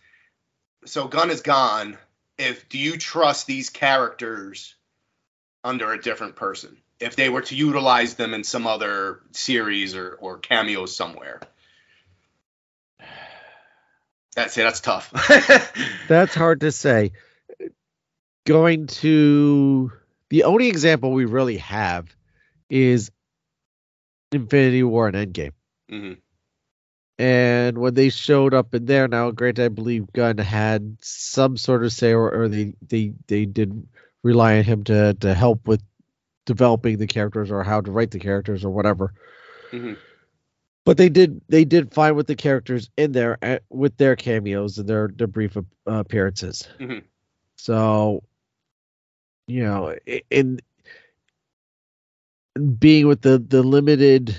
[0.84, 1.96] so Gunn is gone.
[2.38, 4.74] If do you trust these characters
[5.64, 6.76] under a different person?
[6.98, 11.40] If they were to utilize them in some other series or or cameos somewhere,
[14.34, 14.62] that's it.
[14.62, 15.12] That's tough.
[16.08, 17.12] That's hard to say.
[18.44, 19.90] Going to
[20.28, 22.14] the only example we really have
[22.68, 23.10] is
[24.36, 25.52] Infinity War and Endgame.
[25.90, 26.12] hmm
[27.18, 31.84] And when they showed up in there, now granted, I believe Gunn had some sort
[31.84, 33.86] of say, or, or they, they they did
[34.22, 35.82] rely on him to to help with
[36.44, 39.12] developing the characters or how to write the characters or whatever.
[39.72, 39.96] Mhm.
[40.84, 44.78] But they did they did fine with the characters in there uh, with their cameos
[44.78, 45.56] and their their brief
[45.86, 46.68] appearances.
[46.78, 47.02] Mhm.
[47.56, 48.22] So,
[49.48, 49.96] you know,
[50.30, 50.60] in
[52.78, 54.36] being with the the limited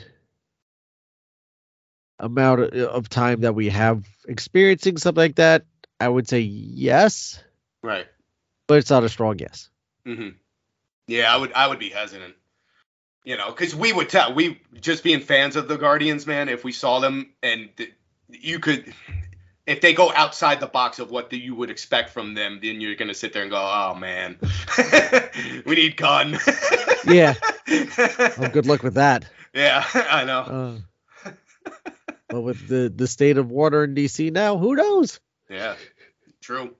[2.20, 5.66] amount of, time that we have experiencing something like that,
[6.00, 7.44] I would say yes,
[7.84, 8.08] Right.
[8.68, 9.70] but it's not a strong yes.
[10.06, 10.30] hmm
[11.08, 12.36] Yeah, I would I would be hesitant.
[13.24, 16.50] You know, because we would tell we just being fans of the Guardians, man.
[16.50, 17.94] If we saw them and th-
[18.30, 18.94] you could,
[19.68, 22.80] if they go outside the box of what the, you would expect from them, then
[22.80, 24.38] you're gonna sit there and go, oh man,
[25.66, 26.40] we need Gunn.
[27.06, 27.36] Yeah.
[28.38, 29.24] Oh, good luck with that.
[29.54, 30.82] Yeah, I know.
[31.26, 31.32] Uh,
[32.28, 35.22] but with the the state of water in DC now, who knows?
[35.50, 35.76] Yeah,
[36.42, 36.76] true.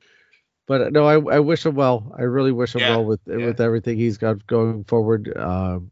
[0.66, 2.14] But no, I I wish him well.
[2.18, 3.38] I really wish him Yeah, well with yeah.
[3.38, 5.32] with everything he's got going forward.
[5.38, 5.92] Um,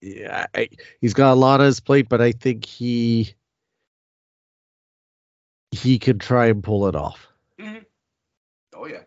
[0.00, 0.70] yeah, I,
[1.02, 3.34] he's got a lot on his plate, but I think he
[5.70, 7.26] he could try and pull it off.
[8.74, 9.02] Oh yeah.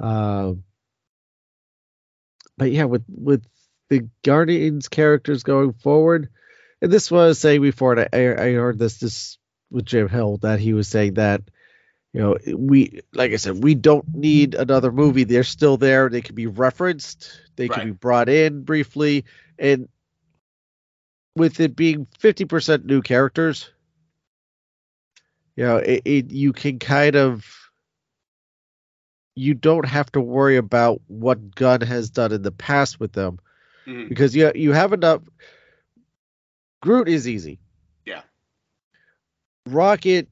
[0.00, 0.64] Um,
[2.56, 3.44] but yeah, with with
[3.88, 6.28] the Guardians characters going forward,
[6.80, 9.38] and this was saying before, and I, I heard this this
[9.70, 11.42] with Jim Hill that he was saying that
[12.12, 15.24] you know we like I said we don't need another movie.
[15.24, 16.08] They're still there.
[16.08, 17.30] They can be referenced.
[17.56, 19.24] They can be brought in briefly,
[19.58, 19.88] and
[21.36, 23.70] with it being fifty percent new characters,
[25.56, 27.46] you know, it, it you can kind of
[29.36, 33.38] you don't have to worry about what Gunn has done in the past with them
[33.86, 34.08] Mhm.
[34.08, 35.22] because you you have enough.
[36.82, 37.58] Groot is easy.
[38.06, 38.22] Yeah.
[39.66, 40.28] Rocket,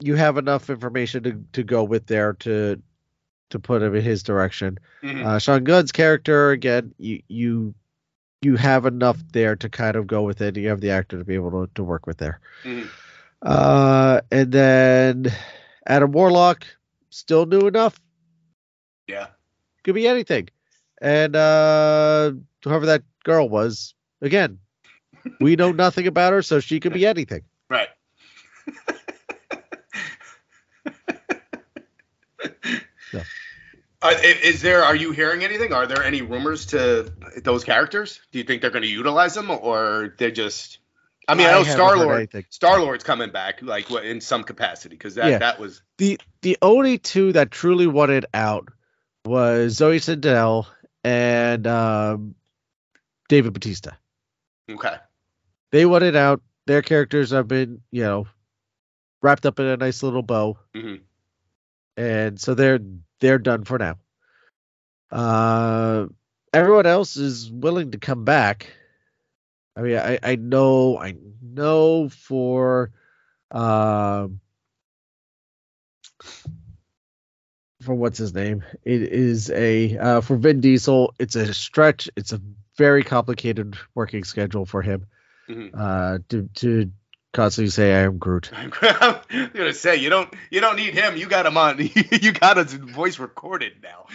[0.00, 2.80] you have enough information to, to go with there to
[3.50, 4.78] to put him in his direction.
[5.02, 5.24] Mhm.
[5.24, 7.74] Uh, Sean Gunn's character again, you you
[8.42, 10.56] you have enough there to kind of go with it.
[10.56, 12.40] You have the actor to be able to, to work with there.
[12.64, 12.88] Mhm.
[13.42, 15.32] Uh, and then
[15.86, 16.66] Adam Warlock,
[17.10, 17.98] still new enough
[19.08, 19.28] Yeah.
[19.82, 20.48] could be anything.
[21.00, 22.32] And uh
[22.62, 24.58] whoever that girl was, again,
[25.40, 27.42] we know nothing about her, so she could be anything.
[27.70, 27.88] Right.
[34.02, 34.82] Are, is there?
[34.82, 35.74] Are you hearing anything?
[35.74, 37.12] Are there any rumors to
[37.44, 38.18] those characters?
[38.32, 40.78] Do you think they're going to utilize them, or they're just?
[41.30, 42.28] I mean, I, know Star Lord.
[42.50, 45.38] Star Lord's coming back, like in some capacity, because that Yeah.
[45.38, 48.68] that was The the only two that truly wanted out
[49.24, 50.62] was Zoe Saldana
[51.04, 52.34] and um,
[53.28, 53.92] David Batista.
[54.70, 54.96] okay.
[55.72, 56.42] They wanted out.
[56.66, 58.26] Their characters have been, you know,
[59.22, 60.58] wrapped up in a nice little bow.
[60.74, 60.96] hmm
[61.96, 62.80] and so they're
[63.20, 63.96] they're done for now.
[65.10, 66.06] Uh,
[66.52, 68.72] everyone else is willing to come back.
[69.80, 72.90] I mean, I I know I know for
[73.50, 74.40] um
[77.82, 81.14] for what's his name, it is a uh, for Vin Diesel.
[81.18, 82.10] It's a stretch.
[82.14, 82.40] It's a
[82.76, 85.06] very complicated working schedule for him.
[85.48, 85.70] Mhm.
[85.74, 86.90] Uh, to to
[87.32, 88.50] constantly say I am Groot.
[88.54, 88.70] I'm
[89.54, 91.16] gonna say you don't you don't need him.
[91.16, 91.78] You got him on.
[92.10, 94.06] you got his voice recorded now.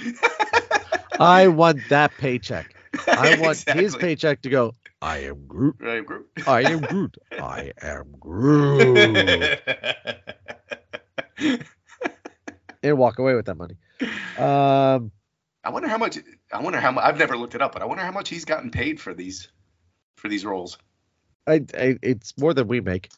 [1.20, 2.75] I want that paycheck.
[3.08, 4.76] I want his paycheck to go.
[5.02, 5.76] I am Groot.
[5.82, 6.28] I am Groot.
[6.48, 7.18] I am Groot.
[7.32, 9.60] I am Groot.
[12.84, 13.76] and walk away with that money.
[14.38, 15.12] Um,
[15.64, 16.18] I wonder how much.
[16.52, 17.04] I wonder how much.
[17.04, 19.48] I've never looked it up, but I wonder how much he's gotten paid for these
[20.16, 20.78] for these roles.
[21.48, 23.10] I, I it's more than we make.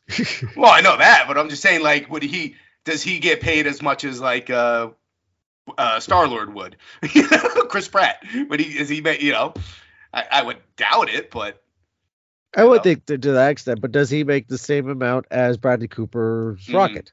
[0.55, 2.55] Well, I know that, but I'm just saying, like, would he?
[2.86, 4.89] Does he get paid as much as like uh,
[5.78, 6.78] uh, Star Lord would?
[7.13, 8.24] You know, Chris Pratt.
[8.49, 8.78] Would he?
[8.78, 9.01] Is he?
[9.01, 9.53] ma- You know,
[10.13, 11.61] I, I would doubt it, but
[12.55, 12.84] I would know?
[12.84, 16.65] think to, to that extent, but does he make the same amount as Bradley Cooper's
[16.65, 16.74] Mhm.
[16.76, 17.11] Rocket,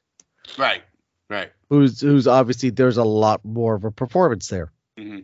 [0.57, 0.83] right,
[1.29, 1.51] right.
[1.69, 4.71] who's who's obviously there's a lot more of a performance there.
[4.97, 5.19] hmm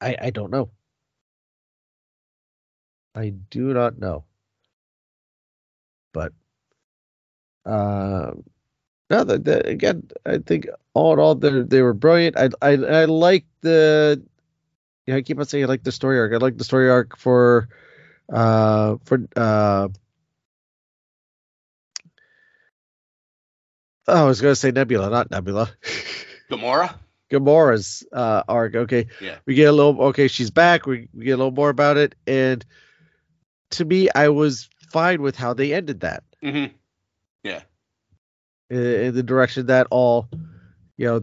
[0.00, 0.70] I I don't know.
[3.14, 4.24] I do not know.
[6.12, 6.32] But
[7.64, 8.44] um
[9.10, 12.36] no, the, the, again, I think all in all they they were brilliant.
[12.36, 14.22] I I I like the
[15.06, 16.32] yeah, I keep on saying I like the story arc.
[16.32, 17.68] I like the story arc for
[18.32, 19.88] uh for uh
[24.08, 25.70] Oh, I was gonna say Nebula, not Nebula.
[26.50, 26.98] Gamora.
[27.30, 28.74] Gamora's uh, arc.
[28.74, 29.38] Okay, Yeah.
[29.46, 30.00] we get a little.
[30.08, 30.86] Okay, she's back.
[30.86, 32.64] We, we get a little more about it, and
[33.70, 36.66] to me, I was fine with how they ended that hmm
[37.44, 37.60] in,
[38.70, 40.28] in the direction that all,
[40.96, 41.16] you know,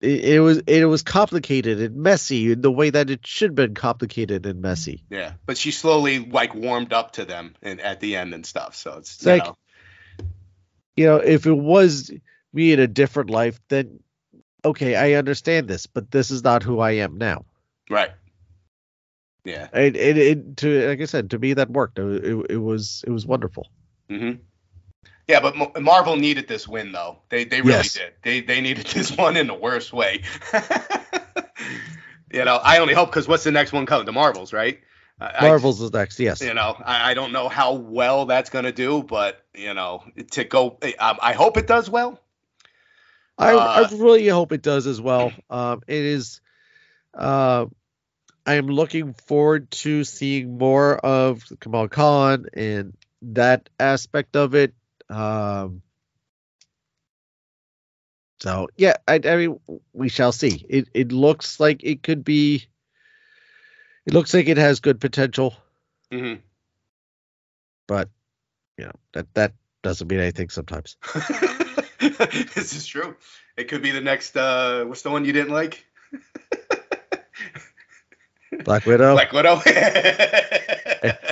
[0.00, 3.54] it, it was it was complicated and messy in the way that it should have
[3.56, 5.02] been complicated and messy.
[5.10, 8.76] Yeah, but she slowly like warmed up to them and at the end and stuff.
[8.76, 9.56] So it's, It's you like- know,
[10.96, 12.10] You know, if it was
[12.52, 14.00] me in a different life, then
[14.64, 17.44] okay, I understand this, but this is not who I am now.
[17.90, 18.12] right.
[19.44, 19.68] Yeah.
[19.72, 21.98] It it, it to like I said, to me that worked.
[22.00, 23.68] It, it, it was it was wonderful.
[24.10, 24.32] hmm
[25.28, 27.18] Yeah, but Mo- Marvel needed this win though.
[27.28, 27.94] They they really Yes.
[27.94, 28.12] did.
[28.22, 30.22] They they needed this one in the worst way.
[32.32, 34.06] you know, I only hope because what's the next one coming?
[34.06, 34.80] The Marvels, right?
[35.20, 36.42] I- I- Marvel's is next, yes.
[36.42, 40.44] you know, I, I don't know how well that's gonna do, but you know, to
[40.44, 42.20] go, um, I hope it does well.
[43.38, 45.32] I, Uh, I really hope it does as well.
[45.50, 46.40] Um, it is.
[47.14, 47.66] Uh,
[48.44, 54.74] I am looking forward to seeing more of Kamala Khan and that aspect of it.
[55.08, 55.82] Um,
[58.40, 59.60] so yeah, I, I mean,
[59.92, 60.64] we shall see.
[60.68, 62.66] It it looks like it could be.
[64.06, 65.54] It looks like it has good potential,
[66.12, 66.40] Mm-hmm.
[67.88, 68.08] but
[68.78, 69.52] you know that that
[69.82, 70.96] doesn't mean anything sometimes.
[72.54, 73.16] this is true.
[73.56, 74.36] It could be the next.
[74.36, 75.84] uh What's the one you didn't like?
[78.64, 79.12] Black Widow.
[79.14, 79.60] Black Widow.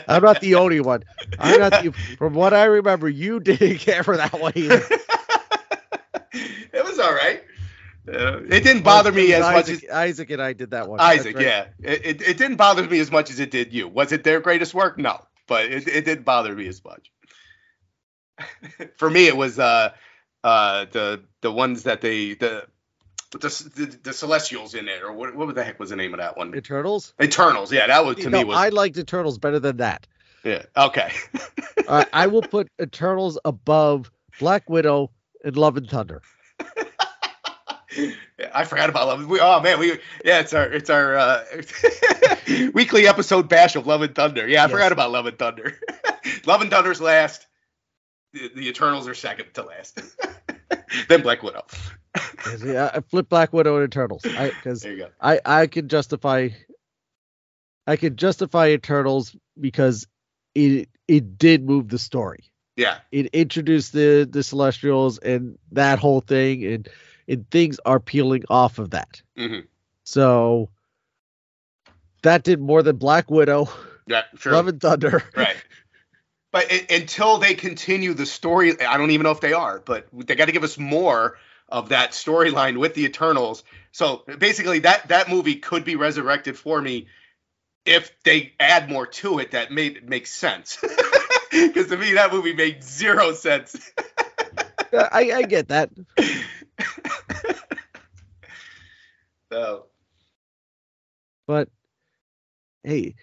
[0.08, 1.04] I'm not the only one.
[1.38, 4.82] I'm not the, from what I remember, you didn't care for that one either.
[6.32, 7.42] it was all right.
[8.06, 11.00] Uh, it didn't bother me as much as Isaac, Isaac and I did that one.
[11.00, 11.36] Isaac.
[11.36, 11.44] right.
[11.44, 13.88] Yeah, it, it it didn't bother me as much as it did you.
[13.88, 14.98] Was it their greatest work?
[14.98, 17.10] No, but it, it didn't bother me as much.
[18.96, 19.92] For me, it was uh
[20.42, 22.66] uh the the ones that they the
[23.32, 23.38] the,
[23.76, 26.36] the, the Celestials in it, or what, what the heck was the name of that
[26.36, 26.54] one?
[26.54, 27.12] Eternals.
[27.20, 27.72] Eternals.
[27.72, 30.06] Yeah, that was to no, me was I liked Eternals better than that.
[30.44, 30.62] yeah.
[30.76, 31.10] Okay.
[31.88, 35.10] I I will put Eternals above Black Widow
[35.44, 36.22] and Love and Thunder.
[38.52, 39.26] I forgot about Love.
[39.26, 39.92] We, oh man, we
[40.24, 41.44] yeah, it's our it's our uh,
[42.74, 44.46] weekly episode bash of Love and Thunder.
[44.48, 44.70] Yeah, I Yes.
[44.72, 45.78] forgot about Love and Thunder.
[46.46, 47.46] Love and Thunder's last.
[48.32, 50.00] The, the Eternals are second to last.
[51.08, 51.64] then Black Widow.
[52.62, 54.24] Yeah, I flip Black Widow and Eternals.
[54.36, 54.86] I because.
[55.20, 56.50] I I could justify.
[57.86, 60.06] I could justify Eternals because
[60.54, 62.44] it it did move the story.
[62.76, 62.98] Yeah.
[63.12, 66.88] it introduced the the celestials and that whole thing and
[67.28, 69.60] and things are peeling off of that hmm
[70.02, 70.70] so
[72.22, 73.68] that did more than black widow
[74.08, 74.22] Yeah.
[74.40, 74.52] Sure.
[74.54, 75.54] love and thunder Right.
[76.50, 80.08] But i- until they continue the story, I don't even know if they are, but
[80.12, 81.38] they got to give us more
[81.68, 83.64] of that storyline with the Eternals.
[83.92, 87.08] So basically, that that movie could be resurrected for me
[87.84, 90.78] if they add more to it that made makes sense.
[91.50, 93.76] Because to me, that movie made zero sense.
[94.92, 95.90] I, I get that
[99.52, 99.86] so
[101.46, 101.68] but
[102.82, 103.14] hey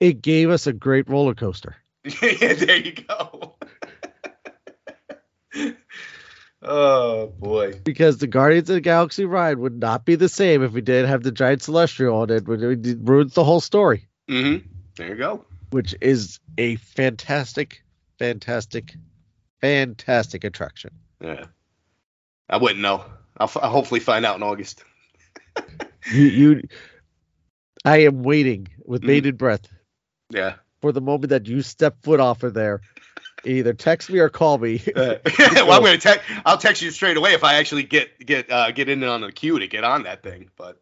[0.00, 1.76] it gave us a great roller coaster
[2.22, 3.51] yeah, there you go.
[6.74, 7.72] Oh boy.
[7.84, 11.08] because the guardians of the galaxy ride would not be the same if we didn't
[11.10, 14.56] have the giant celestial on it it, ruins the whole story hmm
[14.96, 15.44] There you go.
[15.70, 17.82] which is a fantastic
[18.18, 18.94] fantastic
[19.60, 21.44] fantastic attraction Yeah.
[22.48, 23.04] I wouldn't know.
[23.38, 24.84] I'll, f- I'll hopefully find out in August.
[26.12, 26.62] you you
[27.84, 29.06] i am waiting with Mhm.
[29.06, 29.66] bated breath
[30.30, 30.54] Yeah.
[30.80, 32.80] for the moment that you step foot off of there
[33.44, 36.28] either text me or call me well, I'm gonna text.
[36.44, 39.32] I'll text you straight away if I actually get get uh, get in on the
[39.32, 40.50] queue to get on that thing.
[40.56, 40.80] But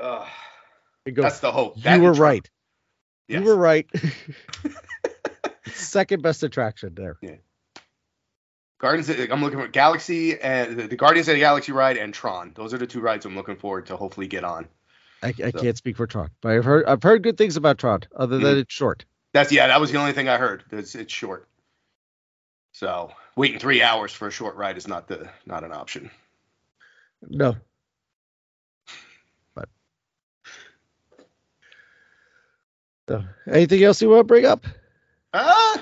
[0.00, 0.26] uh,
[1.06, 1.74] and go, that's the hope.
[1.84, 2.48] you were right
[3.28, 3.40] Yes.
[3.40, 3.88] you were right
[5.66, 7.16] second best attraction there
[8.80, 9.08] Guardians.
[9.10, 12.52] Of, I'm looking for Galaxy and the, the Guardians of the Galaxy ride and Tron.
[12.54, 14.68] Those are the two rides I'm looking forward to hopefully get on.
[15.22, 17.76] I, I So- can't speak for Tron, but I've heard I've heard good things about
[17.78, 18.60] Tron, other than Mhm.
[18.62, 19.04] it's short.
[19.32, 19.68] That's yeah.
[19.68, 20.64] That was the only thing I heard.
[20.72, 21.48] It's, it's short.
[22.72, 26.10] So waiting three hours for a short ride is not the not an option.
[27.28, 27.56] No,
[29.54, 29.68] but
[33.08, 34.66] so, anything else you want to bring up?
[35.32, 35.78] Uh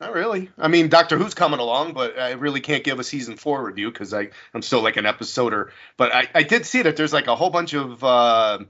[0.00, 0.48] not really.
[0.56, 3.92] I mean, Doctor Who's coming along, but I really can't give a season four review
[3.92, 5.70] because I I'm still like an episoder.
[5.98, 8.60] But I I did see that there's like a whole bunch of uh,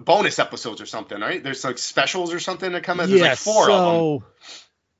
[0.00, 1.42] bonus episodes or something, right?
[1.42, 3.08] There's like specials or something that come out.
[3.08, 3.76] There's like four of them.
[3.76, 4.24] so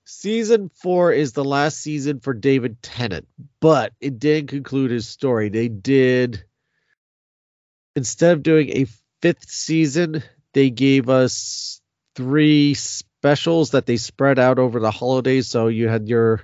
[0.04, 3.26] season four is the last season for David Tennant,
[3.60, 5.48] but it didn't conclude his story.
[5.48, 6.44] They did
[7.96, 8.86] instead of doing a
[9.20, 10.22] fifth season,
[10.52, 11.80] they gave us
[12.14, 15.48] three specials that they spread out over the holidays.
[15.48, 16.42] So you had your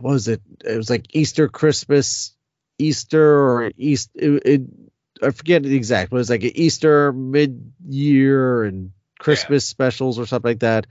[0.00, 0.42] what was it?
[0.64, 2.34] It was like Easter, Christmas,
[2.78, 4.10] Easter, or East.
[4.14, 4.62] It, it
[5.22, 10.18] I forget the exact, but it was like an Easter, mid year, and Christmas specials
[10.18, 10.86] or something like that,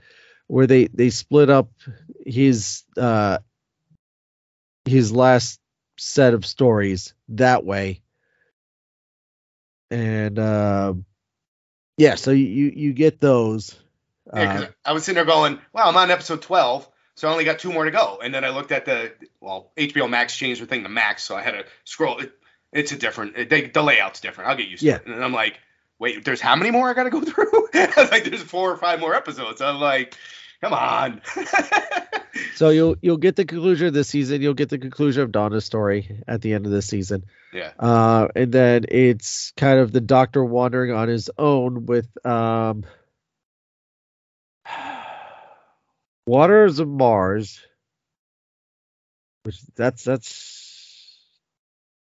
[0.46, 1.70] where they they split up
[2.24, 3.38] his uh
[4.84, 5.60] his last
[5.98, 8.02] set of stories that way.
[9.90, 10.94] And uh,
[11.98, 13.78] yeah, so you you get those.
[14.32, 17.44] Yeah, Uh, I was sitting there going, "Wow, I'm on episode 12, so I only
[17.44, 20.62] got two more to go." And then I looked at the well, HBO Max changed
[20.62, 22.18] the thing to Max, so I had to scroll.
[22.20, 22.32] It,
[22.72, 23.48] it's a different.
[23.50, 24.50] They, the layout's different.
[24.50, 24.98] I'll get used Yeah.
[24.98, 25.14] to it.
[25.14, 25.60] And I'm like,
[25.98, 28.70] "Wait, there's how many more I got to go through?" I was like, "There's four
[28.70, 30.16] or five more episodes." I'm like,
[30.60, 31.20] "Come on."
[32.56, 34.40] so you'll you'll get the conclusion of this season.
[34.42, 37.24] You'll get the conclusion of Donna's story at the end of this season.
[37.52, 37.72] yeah.
[37.78, 42.84] Uh, and then it's kind of the Doctor wandering on his own with um,
[46.26, 47.60] Waters of Mars,
[49.42, 50.61] which that's that's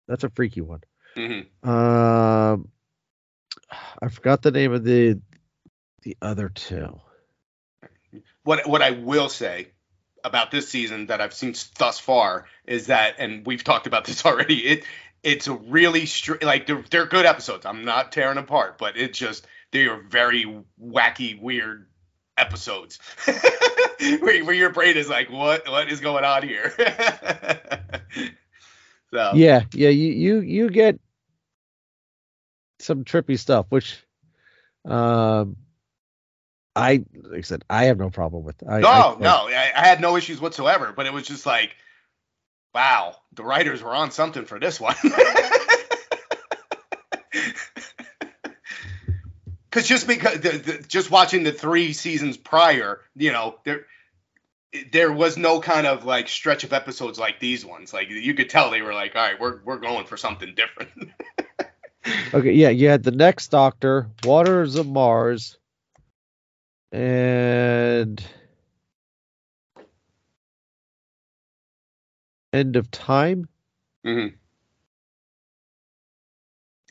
[0.10, 0.82] that's a freaky one.
[1.16, 2.70] hmm Um,
[4.01, 5.22] I forgot the name of the
[6.01, 6.99] the other two.
[8.43, 9.68] what what I will say
[10.24, 14.26] about this season that I've seen thus far is that, and we've talked about this
[14.26, 14.66] already.
[14.66, 14.84] It
[15.24, 17.66] it's a really str- like they're they're good episodes.
[17.66, 21.88] I'm not tearing apart, but it just they are very wacky, weird
[22.38, 22.97] episodes
[24.20, 26.74] where, where your brain is like, what what is going on here?
[29.14, 30.99] so Yeah, yeah, you you you get
[32.80, 34.03] some trippy stuff, which
[34.86, 35.57] um
[36.76, 38.55] I like I said, I have no problem with.
[38.68, 41.76] I, no, I, no, I, I had no issues whatsoever, but it was just like,
[42.74, 44.95] wow, the writers were on something for this one.
[49.70, 53.86] Because just because the, the, just watching the three seasons prior, you know, there
[54.92, 57.94] there was no kind of like stretch of episodes like these ones.
[57.94, 61.12] Like you could tell they were like, all right, we're we're going for something different.
[62.34, 65.58] Okay, yeah, you had the next Doctor, Waters of Mars,
[66.92, 68.24] and
[72.54, 73.50] End of Time.
[74.04, 74.28] hmm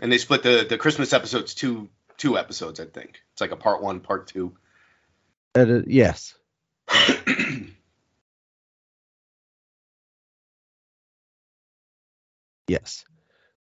[0.01, 3.23] And they split the the Christmas episodes two two episodes, I think.
[3.33, 4.57] It's like a part one, part two.
[5.55, 6.35] And, uh, yes,
[12.69, 13.05] yes.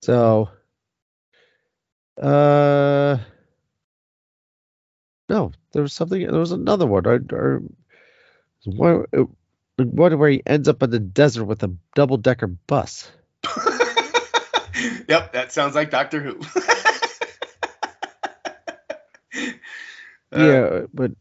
[0.01, 0.49] So,
[2.21, 3.17] uh,
[5.29, 6.21] no, there was something.
[6.21, 7.05] There was another one.
[7.05, 7.63] Or, or
[8.65, 9.23] one, uh,
[9.77, 13.11] one where he ends up in the desert with a double decker bus.
[15.07, 16.39] yep, that sounds like Doctor Who.
[20.29, 21.11] Uh, yeah, but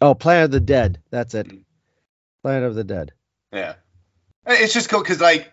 [0.00, 1.00] oh, Planet of the Dead.
[1.10, 1.48] That's it.
[1.48, 1.64] Mm.
[2.42, 3.12] Planet of the Dead.
[3.52, 3.74] Yeah.
[4.46, 5.51] It's just cool because, like,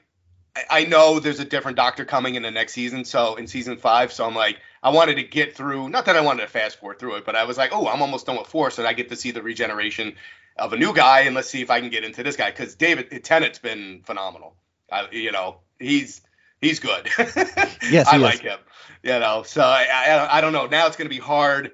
[0.69, 3.05] I- know there's a different Doctor coming in the next season.
[3.05, 4.11] So, in season five.
[4.13, 6.99] So, I'm like, I wanted to get through, not that I wanted to fast forward
[6.99, 8.71] through it, but I was like, oh, I'm almost done with four.
[8.71, 10.15] So, I get to see the regeneration
[10.57, 11.21] of a new guy.
[11.21, 14.01] And let's see if I can get into this guy because David eh, Tennant's been
[14.03, 14.55] phenomenal.
[14.91, 16.21] I, you know, he's.
[16.61, 17.07] He's good.
[17.89, 18.21] Yes, I is.
[18.21, 18.59] like him.
[19.01, 20.65] You know, so I, I I don't know.
[20.67, 21.71] Now it's going to be hard.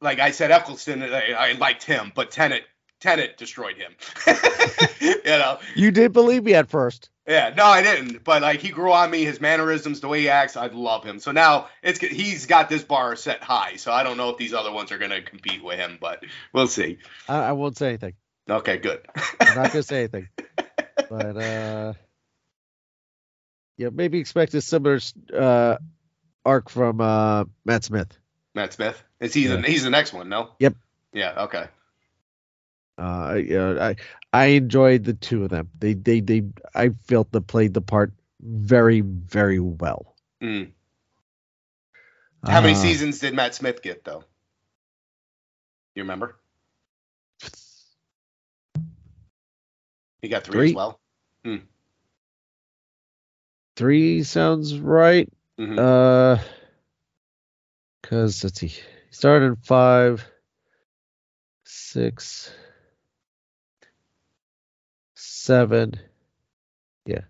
[0.00, 2.64] Like I said, Eccleston, eh, I, I liked him, but Tennant
[3.00, 3.92] Tennant destroyed him.
[5.00, 7.10] you know, You did believe me at first.
[7.26, 8.24] Yeah, no, I didn't.
[8.24, 11.20] But like he grew on me, his mannerisms, the way he acts, I love him.
[11.20, 13.76] So now it's he's got this bar set high.
[13.76, 16.24] So I don't know if these other ones are going to compete with him, but
[16.52, 16.98] we'll see.
[17.28, 18.14] I, I won't say anything.
[18.50, 19.06] Okay, good.
[19.40, 20.28] I'm not gonna say anything.
[21.08, 21.92] But uh,
[23.76, 24.98] yeah, maybe expect a similar
[25.36, 25.76] uh
[26.44, 28.18] arc from uh Matt Smith.
[28.54, 29.46] Matt Smith is he?
[29.46, 30.50] The, he's the next one, no?
[30.58, 30.74] Yep.
[31.12, 31.44] Yeah.
[31.44, 31.66] Okay.
[32.98, 33.96] Uh, yeah, I
[34.32, 35.70] I enjoyed the two of them.
[35.78, 36.42] They they they
[36.74, 40.16] I felt they played the part very very well.
[40.42, 40.72] Mm.
[42.44, 44.24] How many Uh, seasons did Matt Smith get though?
[45.94, 46.36] You remember?
[50.22, 50.70] He got three, Three.
[50.70, 51.00] as well.
[53.76, 55.28] Three sounds right.
[55.58, 55.78] Mhm.
[55.78, 56.38] Uh,
[58.02, 60.24] cause let's see, he started five,
[61.64, 62.50] six,
[65.22, 65.94] seven,
[67.06, 67.22] yeah,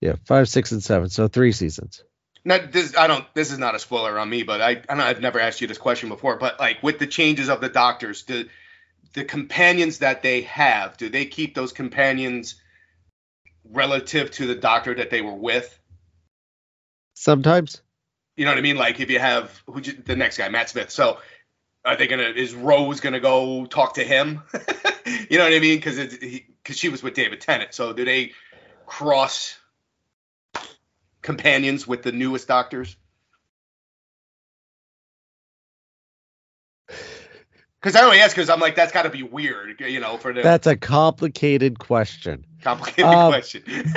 [0.00, 1.08] yeah, five, six, and seven.
[1.08, 2.04] So three seasons.
[2.44, 3.24] Now, this I don't.
[3.34, 5.68] This is not a spoiler on me, but I, I know I've never asked you
[5.68, 6.36] this question before.
[6.36, 8.48] But like with the changes of the doctors, the
[9.14, 12.56] the companions that they have, do they keep those companions
[13.64, 15.78] relative to the doctor that they were with?
[17.14, 17.82] Sometimes,
[18.36, 18.76] You know what I mean?
[18.76, 20.90] Like if you have who the next guy, Matt Smith.
[20.90, 21.18] So
[21.84, 22.24] are they gonna?
[22.24, 24.42] Is Rose gonna go talk to him?
[25.28, 25.78] you know what I mean?
[25.78, 27.74] Because because she was with David Tennant.
[27.74, 28.32] So do they
[28.86, 29.58] cross
[31.22, 32.96] companions with the newest doctors?
[37.80, 40.32] Because I only ask because I'm like that's got to be weird, you know, for
[40.32, 42.46] the That's a complicated question.
[42.62, 43.64] complicated Um, question.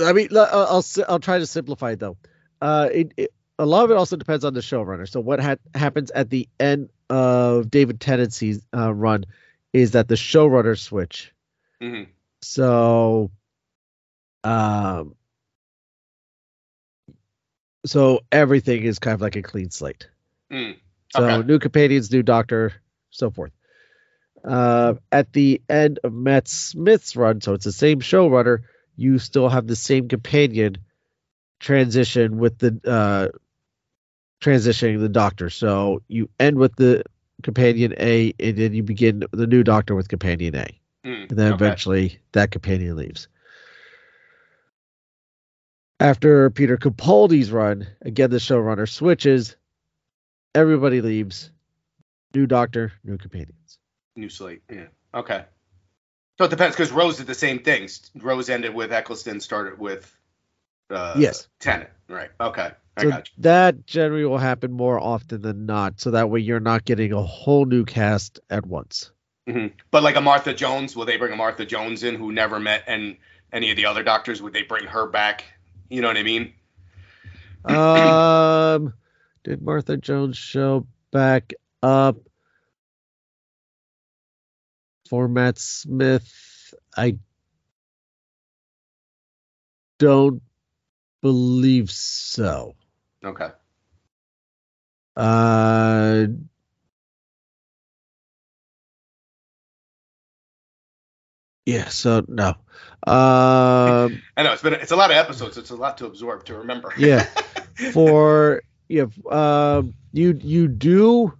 [0.00, 2.16] I mean, I'll, I'll try to simplify it though.
[2.62, 5.08] Uh, it, it a lot of it also depends on the showrunner.
[5.08, 8.42] So what ha- happens at the end of David Tennant's
[8.74, 9.24] uh, run
[9.72, 11.32] is that the showrunner switch.
[11.80, 12.02] hmm
[12.42, 13.30] So,
[14.44, 15.14] um,
[17.84, 20.08] so everything is kind of like a clean slate.
[20.52, 20.76] Mm,
[21.14, 22.72] So new companions, new doctor,
[23.10, 23.52] so forth.
[24.44, 28.62] Uh, at the end of Matt Smith's run, so it's the same showrunner,
[28.96, 30.76] you still have the same companion
[31.58, 33.36] transition with the uh,
[34.46, 35.50] transitioning the doctor.
[35.50, 37.02] So you end with the
[37.42, 41.52] companion A, and then you begin the new doctor with companion A, Mm, and then
[41.52, 41.64] okay.
[41.64, 43.28] eventually that companion leaves.
[46.00, 49.56] After Peter Capaldi's run, again the showrunner switches,
[50.54, 51.50] everybody leaves,
[52.34, 53.78] new doctor, new companions.
[54.14, 54.62] New slate.
[54.70, 54.86] Yeah.
[55.14, 55.44] Okay.
[56.38, 58.10] So it depends because Rose did the same things.
[58.14, 60.14] Rose ended with Eccleston, started with
[60.90, 61.48] uh, Yes.
[61.60, 61.90] Tennant.
[62.08, 62.30] Right.
[62.40, 62.72] Okay.
[62.98, 66.00] So that generally will happen more often than not.
[66.00, 69.10] So that way you're not getting a whole new cast at once.
[69.46, 72.58] hmm But like a Martha Jones, will they bring a Martha Jones in who never
[72.58, 73.16] met and
[73.52, 74.40] any of the other doctors?
[74.40, 75.44] Would they bring her back?
[75.90, 76.54] You know what I mean?
[77.68, 78.94] Um,
[79.42, 82.16] did Martha Jones show back up
[85.08, 86.74] for Matt Smith?
[86.96, 87.18] I
[89.98, 90.42] don't
[91.22, 92.76] believe so.
[93.24, 93.48] Okay.
[95.16, 96.26] Uh,
[101.64, 101.88] yeah.
[101.88, 102.48] So no.
[103.06, 105.56] Um, I know it's been it's a lot of episodes.
[105.56, 106.92] It's a lot to absorb to remember.
[106.98, 107.24] Yeah.
[107.92, 111.32] for yeah, um, you you do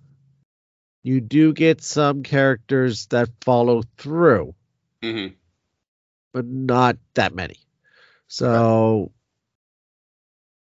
[1.02, 4.54] you do get some characters that follow through,
[5.02, 5.34] mm-hmm.
[6.32, 7.58] but not that many.
[8.28, 9.12] So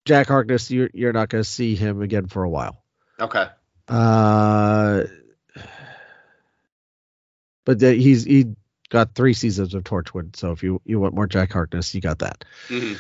[0.09, 2.83] Jack Harkness, you're you're not going to see him again for a while.
[3.21, 3.47] Okay.
[3.87, 5.05] Uh,
[7.67, 8.57] but the, he's he
[8.89, 12.21] got three seasons of Torchwood, so if you you want more Jack Harkness, you got
[12.21, 12.47] that.
[12.69, 12.95] hmm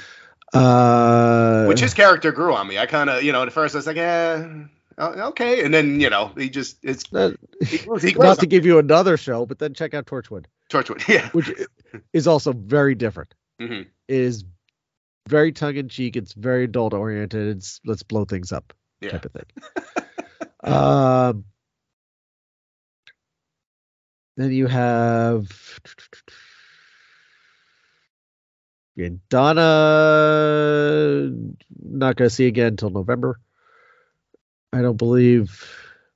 [0.52, 2.78] Uh, Which his character grew on me.
[2.78, 4.46] I kind of, you know, at first I was like, eh,
[4.98, 7.32] okay, and then you know, he just it's uh,
[7.70, 11.02] he he not to give you another show, but then check out Torchwood, Torchwood.
[11.08, 11.30] Yeah.
[11.30, 11.50] which
[12.12, 13.32] is also very different.
[13.58, 14.44] hmm It is
[15.28, 16.16] very tongue in cheek.
[16.16, 17.56] It's very adult oriented.
[17.56, 19.10] It's let's blow things up Yeah.
[19.10, 19.44] type of thing.
[20.74, 21.44] um,
[24.36, 25.48] then you have
[28.96, 29.62] yeah, Donna.
[31.80, 33.38] Not gonna see again until November.
[34.72, 35.64] I don't believe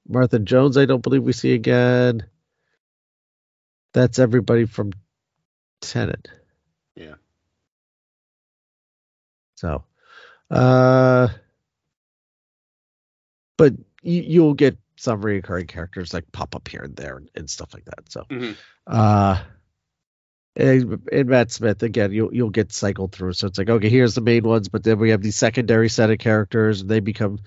[0.09, 0.77] Martha Jones.
[0.77, 2.27] I don't believe we see again.
[3.95, 4.93] That's everybody from
[5.81, 6.29] Tennant.
[9.63, 9.85] So,
[10.51, 11.29] uh,
[13.57, 17.49] but you, you'll get some recurring characters like pop up here and there and, and
[17.49, 18.11] stuff like that.
[18.11, 18.57] So, Mhm.
[18.89, 19.41] uh,
[20.57, 23.35] and, and Matt Smith again, you'll you'll get cycled through.
[23.35, 26.11] So it's like okay, here's the main ones, but then we have these secondary set
[26.11, 27.39] of characters, and they become,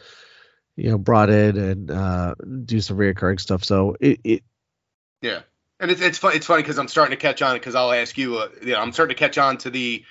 [0.78, 3.66] you know, brought in and uh, do some reoccurring stuff.
[3.66, 4.44] So it, it
[5.22, 5.42] Yeah,
[5.82, 6.34] and it's it's fun.
[6.34, 8.38] It's funny because I'm starting to catch on because I'll ask you.
[8.38, 10.06] Uh, you know, I'm starting to catch on to the.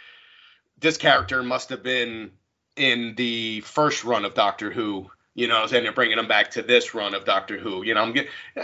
[0.85, 2.31] This character must have been
[2.77, 5.11] in the first run of Doctor Who.
[5.35, 7.85] You know, and they're bringing him back to this run of Doctor Who.
[7.85, 8.63] You know, I'm get, uh,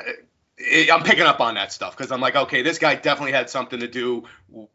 [0.92, 3.80] I'm picking up on that stuff because I'm like, okay, this guy definitely had something
[3.80, 4.24] to do,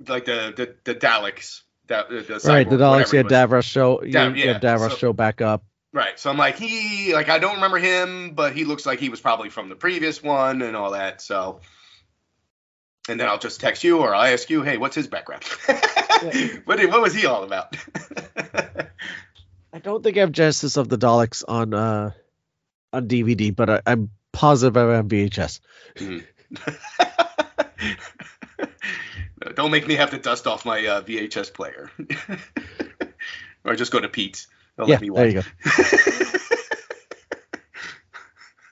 [0.06, 1.62] like the the, the Daleks.
[1.88, 3.22] The, the right, the Daleks, yeah.
[3.22, 5.64] Davros show, yeah, yeah, Davros so- show back up.
[5.94, 6.20] Right.
[6.20, 9.22] So I'm like, he like I don't remember him, but he looks like he was
[9.22, 11.22] probably from the previous one and all that.
[11.22, 11.62] So
[13.08, 15.44] and then I'll just text you or I'll ask you, hey, what's his background?
[16.66, 17.76] what what was he all about?
[19.74, 22.12] I don't think I have Genesis of the Daleks on uh
[22.94, 25.60] on DVD, but I, I'm positive I have VHS.
[29.44, 31.92] No, don't make me have to dust off my uh, VHS player.
[33.64, 34.48] or just go to Pete's.
[34.78, 35.46] They'll yeah, let me there you watch.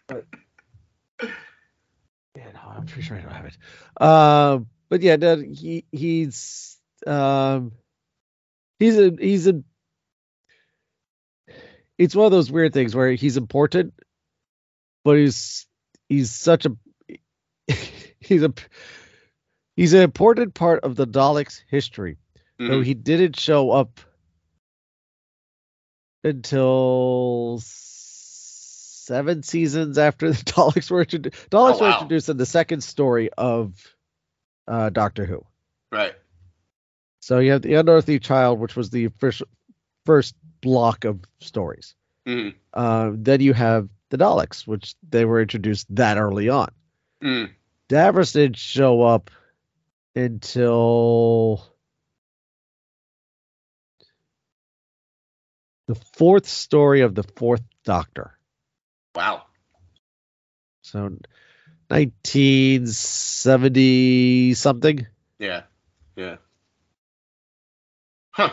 [0.08, 0.22] go.
[2.76, 3.58] I'm pretty sure I don't have it.
[4.02, 7.74] Um, but yeah, no, he he's um
[8.80, 9.62] he's a he's a
[11.98, 13.94] it's one of those weird things where he's important,
[15.04, 15.68] but he's
[16.10, 16.76] he's such a
[18.20, 18.54] he's a
[19.76, 22.18] he's an important part of the Daleks' history.
[22.60, 22.86] Though Mhm.
[22.86, 24.00] he didn't show up
[26.24, 27.62] until
[29.06, 31.50] seven seasons after the Daleks were introduced.
[31.50, 31.94] Daleks Oh, were wow.
[31.94, 33.76] introduced in the second story of
[34.68, 35.46] uh, Doctor Who.
[35.92, 36.14] Right.
[37.22, 39.44] So you have the Unearthly Child, which was the first
[40.06, 41.96] first block of stories.
[42.28, 42.56] Mhm.
[42.74, 46.70] Uh, then you have the Daleks, which they were introduced that early on.
[47.22, 47.52] Mm.
[47.90, 49.30] Davros didn't show up
[50.16, 51.66] until
[55.88, 58.38] the fourth story of the fourth Doctor.
[59.16, 59.44] Wow.
[60.82, 61.00] So
[61.90, 65.06] 1970 something.
[65.40, 65.62] Yeah.
[66.16, 66.38] Yeah.
[68.32, 68.50] Huh.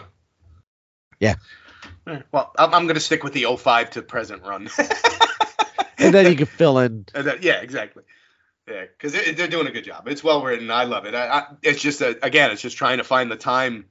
[1.19, 1.35] Yeah.
[2.07, 4.69] Eh, Well, I'm, I'm going to stick with the 05 to present run.
[6.03, 7.05] And then you can fill in.
[7.15, 8.05] And then- yeah, exactly.
[8.67, 10.09] Yeah, because they're doing a good job.
[10.09, 10.71] It's well written.
[10.71, 11.15] I love it.
[11.15, 13.85] I, I, it's just a, again, it's just trying to find the time,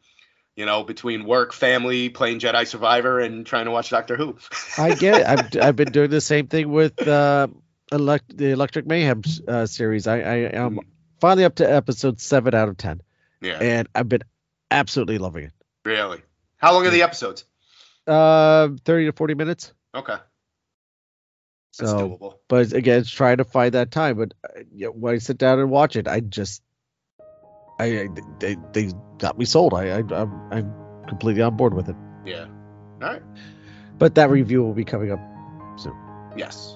[0.59, 4.37] you know, between work, family, playing Jedi Survivor, and trying to watch Doctor Who.
[4.77, 5.25] I get it.
[5.25, 7.47] I've, I've been doing the same thing with uh,
[7.93, 10.05] elect, the Electric Mayhem uh, series.
[10.05, 10.79] I, I am
[11.21, 13.01] finally up to episode seven out of 10,
[13.41, 14.23] yeah, and I've been
[14.69, 15.53] absolutely loving it.
[15.85, 16.21] really.
[16.57, 17.45] How long are the episodes?
[18.05, 19.71] Uh, 30 to 40 minutes.
[19.95, 20.17] Okay,
[21.77, 22.33] that's So, doable.
[22.49, 24.17] but again, it's trying to find that time.
[24.17, 26.61] But uh, you know, when I sit down and watch it, I just,
[27.79, 28.07] I, I
[28.39, 29.73] they, they got me sold.
[29.73, 30.73] I, I I'm, I'm
[31.07, 31.95] completely on board with it.
[32.25, 32.45] Yeah.
[33.01, 33.21] All right.
[33.97, 35.19] But that review will be coming up.
[35.77, 35.95] Soon.
[36.37, 36.75] Yes.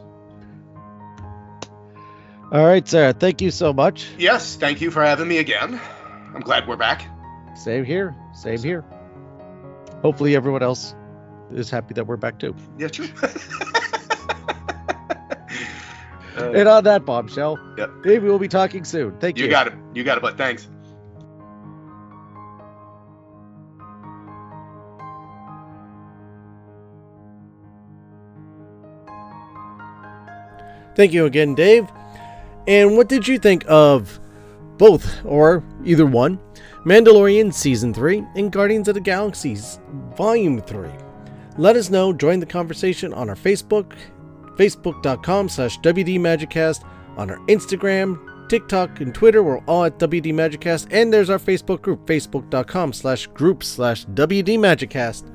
[2.51, 3.13] All right, Sarah.
[3.13, 4.07] Thank you so much.
[4.17, 4.55] Yes.
[4.55, 5.79] Thank you for having me again.
[6.33, 7.05] I'm glad we're back.
[7.55, 8.15] Same here.
[8.33, 8.83] Same here.
[10.01, 10.95] Hopefully, everyone else
[11.53, 12.55] is happy that we're back too.
[12.77, 13.07] Yeah, true.
[13.21, 13.29] Uh,
[16.35, 17.91] And on that bombshell, Yep.
[18.03, 19.17] maybe we'll be talking soon.
[19.19, 19.45] Thank you.
[19.45, 19.73] you got it.
[19.93, 20.21] You got it.
[20.21, 20.67] But thanks.
[30.95, 31.87] Thank you again, Dave.
[32.67, 34.19] And what did you think of
[34.77, 36.39] both, or either one,
[36.85, 39.79] Mandalorian Season 3 and Guardians of the Galaxies
[40.15, 40.89] Volume 3?
[41.57, 43.93] Let us know, join the conversation on our Facebook,
[44.55, 46.83] facebook.com slash WDMagicast,
[47.17, 49.43] on our Instagram, TikTok, and Twitter.
[49.43, 54.57] We're all at WD Magicast, and there's our Facebook group, facebook.com slash group slash WD
[54.59, 55.32] Magicast.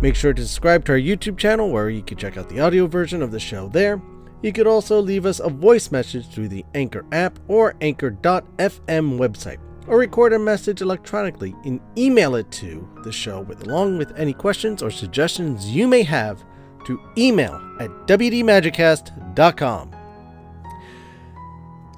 [0.00, 2.86] Make sure to subscribe to our YouTube channel where you can check out the audio
[2.86, 4.00] version of the show there.
[4.42, 9.58] You could also leave us a voice message through the Anchor app or Anchor.fm website,
[9.86, 14.32] or record a message electronically and email it to the show with along with any
[14.32, 16.42] questions or suggestions you may have
[16.86, 19.90] to email at wdmagicast.com.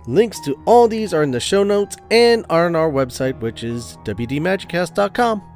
[0.08, 3.62] Links to all these are in the show notes and are on our website, which
[3.62, 5.51] is wdmagicast.com.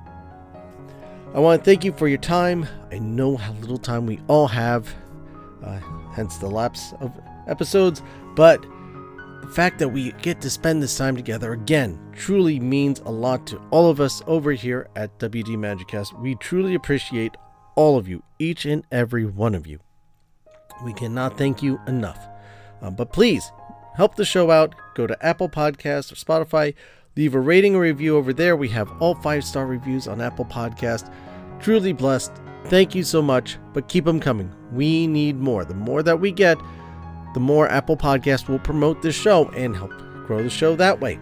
[1.35, 2.67] I want to thank you for your time.
[2.91, 4.93] I know how little time we all have,
[5.63, 5.81] uh,
[6.13, 7.13] hence the lapse of
[7.47, 8.03] episodes,
[8.35, 8.65] but
[9.43, 13.47] the fact that we get to spend this time together again truly means a lot
[13.49, 16.19] to all of us over here at WD Magicast.
[16.21, 17.37] We truly appreciate
[17.77, 19.79] all of you, each and every one of you.
[20.85, 22.27] We cannot thank you enough.
[22.83, 23.53] Um, but please
[23.95, 24.75] help the show out.
[24.95, 26.75] Go to Apple Podcasts or Spotify.
[27.17, 28.57] Leave a rating or review over there.
[28.57, 31.11] We have all five star reviews on Apple Podcast.
[31.61, 32.33] Truly blessed.
[32.67, 34.53] Thank you so much, but keep them coming.
[34.73, 35.65] We need more.
[35.65, 36.59] The more that we get,
[37.33, 39.93] the more Apple Podcast will promote this show and help
[40.27, 41.19] grow the show that way.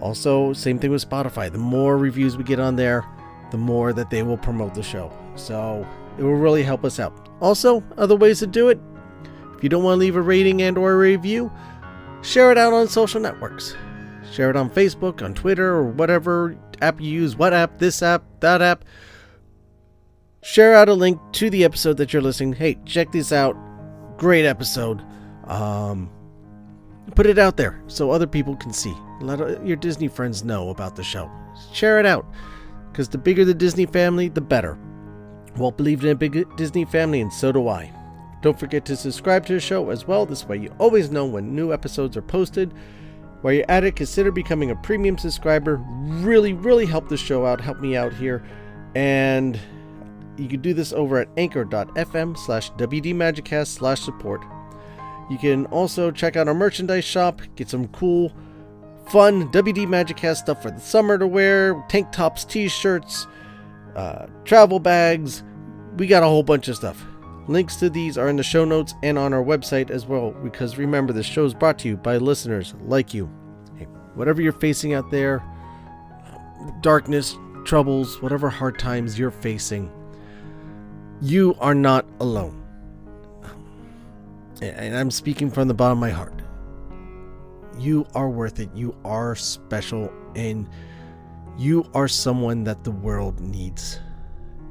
[0.00, 1.50] Also, same thing with Spotify.
[1.50, 3.06] The more reviews we get on there,
[3.50, 5.10] the more that they will promote the show.
[5.34, 5.86] So
[6.18, 7.30] it will really help us out.
[7.40, 8.78] Also, other ways to do it.
[9.56, 11.50] If you don't want to leave a rating and or a review,
[12.20, 13.74] share it out on social networks.
[14.36, 17.36] Share it on Facebook, on Twitter, or whatever app you use.
[17.36, 17.78] What app?
[17.78, 18.22] This app?
[18.40, 18.84] That app?
[20.42, 22.52] Share out a link to the episode that you're listening.
[22.52, 23.56] Hey, check this out.
[24.18, 25.02] Great episode.
[25.46, 26.10] Um,
[27.14, 28.92] put it out there so other people can see.
[29.22, 31.30] Let uh, your Disney friends know about the show.
[31.72, 32.26] Share it out.
[32.92, 34.78] Because the bigger the Disney family, the better.
[35.56, 37.90] Walt believed in a big Disney family, and so do I.
[38.42, 40.26] Don't forget to subscribe to the show as well.
[40.26, 42.74] This way, you always know when new episodes are posted.
[43.42, 45.76] While you're at it, consider becoming a premium subscriber.
[45.76, 47.60] Really, really help the show out.
[47.60, 48.44] Help me out here.
[48.94, 49.58] And
[50.36, 54.42] you can do this over at anchor.fm slash wdmagicast slash support.
[55.30, 58.32] You can also check out our merchandise shop, get some cool,
[59.08, 63.26] fun WD Magicast stuff for the summer to wear, tank tops, t-shirts,
[63.96, 65.42] uh, travel bags.
[65.96, 67.04] We got a whole bunch of stuff.
[67.48, 70.78] Links to these are in the show notes and on our website as well, because
[70.78, 73.30] remember, this show is brought to you by listeners like you.
[73.76, 73.84] Hey,
[74.14, 75.44] whatever you're facing out there,
[76.80, 79.92] darkness, troubles, whatever hard times you're facing,
[81.22, 82.62] you are not alone.
[84.60, 86.42] And I'm speaking from the bottom of my heart.
[87.78, 88.70] You are worth it.
[88.74, 90.10] You are special.
[90.34, 90.68] And
[91.58, 94.00] you are someone that the world needs.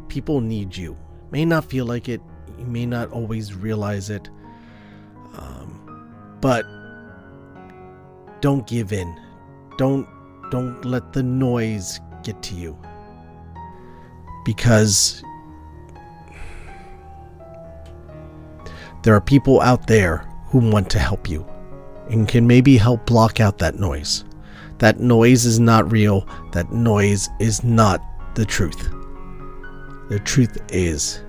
[0.08, 0.98] People need you.
[1.32, 2.22] May not feel like it,
[2.58, 4.30] you may not always realize it.
[5.38, 6.66] Um, but
[8.42, 9.20] don't give in.
[9.78, 10.08] Don't
[10.52, 12.78] don't let the noise get to you.
[14.46, 15.24] Because
[19.04, 21.46] there are people out there who want to help you
[22.10, 24.24] and can maybe help block out that noise.
[24.78, 26.28] That noise is not real.
[26.52, 28.02] That noise is not
[28.36, 28.90] the truth.
[30.10, 31.25] The truth is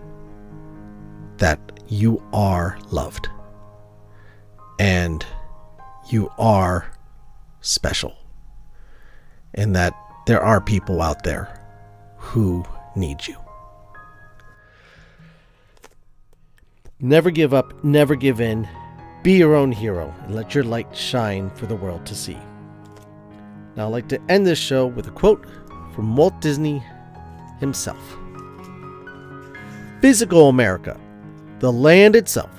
[1.38, 3.28] that you are loved
[4.78, 5.24] and
[6.08, 6.90] you are
[7.60, 8.14] special,
[9.54, 9.94] and that
[10.26, 11.60] there are people out there
[12.16, 12.64] who
[12.94, 13.36] need you.
[17.00, 18.68] Never give up, never give in.
[19.22, 22.38] Be your own hero and let your light shine for the world to see.
[23.76, 25.46] Now, I'd like to end this show with a quote
[25.94, 26.82] from Walt Disney
[27.58, 28.16] himself
[30.00, 30.98] Physical America,
[31.60, 32.50] the land itself,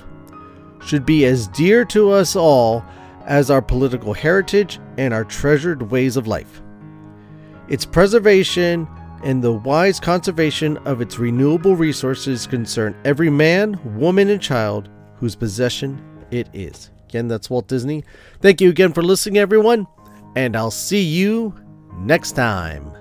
[0.84, 2.84] should be as dear to us all
[3.26, 6.62] as our political heritage and our treasured ways of life.
[7.68, 8.88] Its preservation
[9.24, 15.34] and the wise conservation of its renewable resources concern every man, woman, and child whose
[15.34, 16.90] possession it is.
[17.08, 18.04] Again, that's Walt Disney.
[18.40, 19.86] Thank you again for listening, everyone,
[20.36, 21.54] and I'll see you
[21.98, 22.92] next time.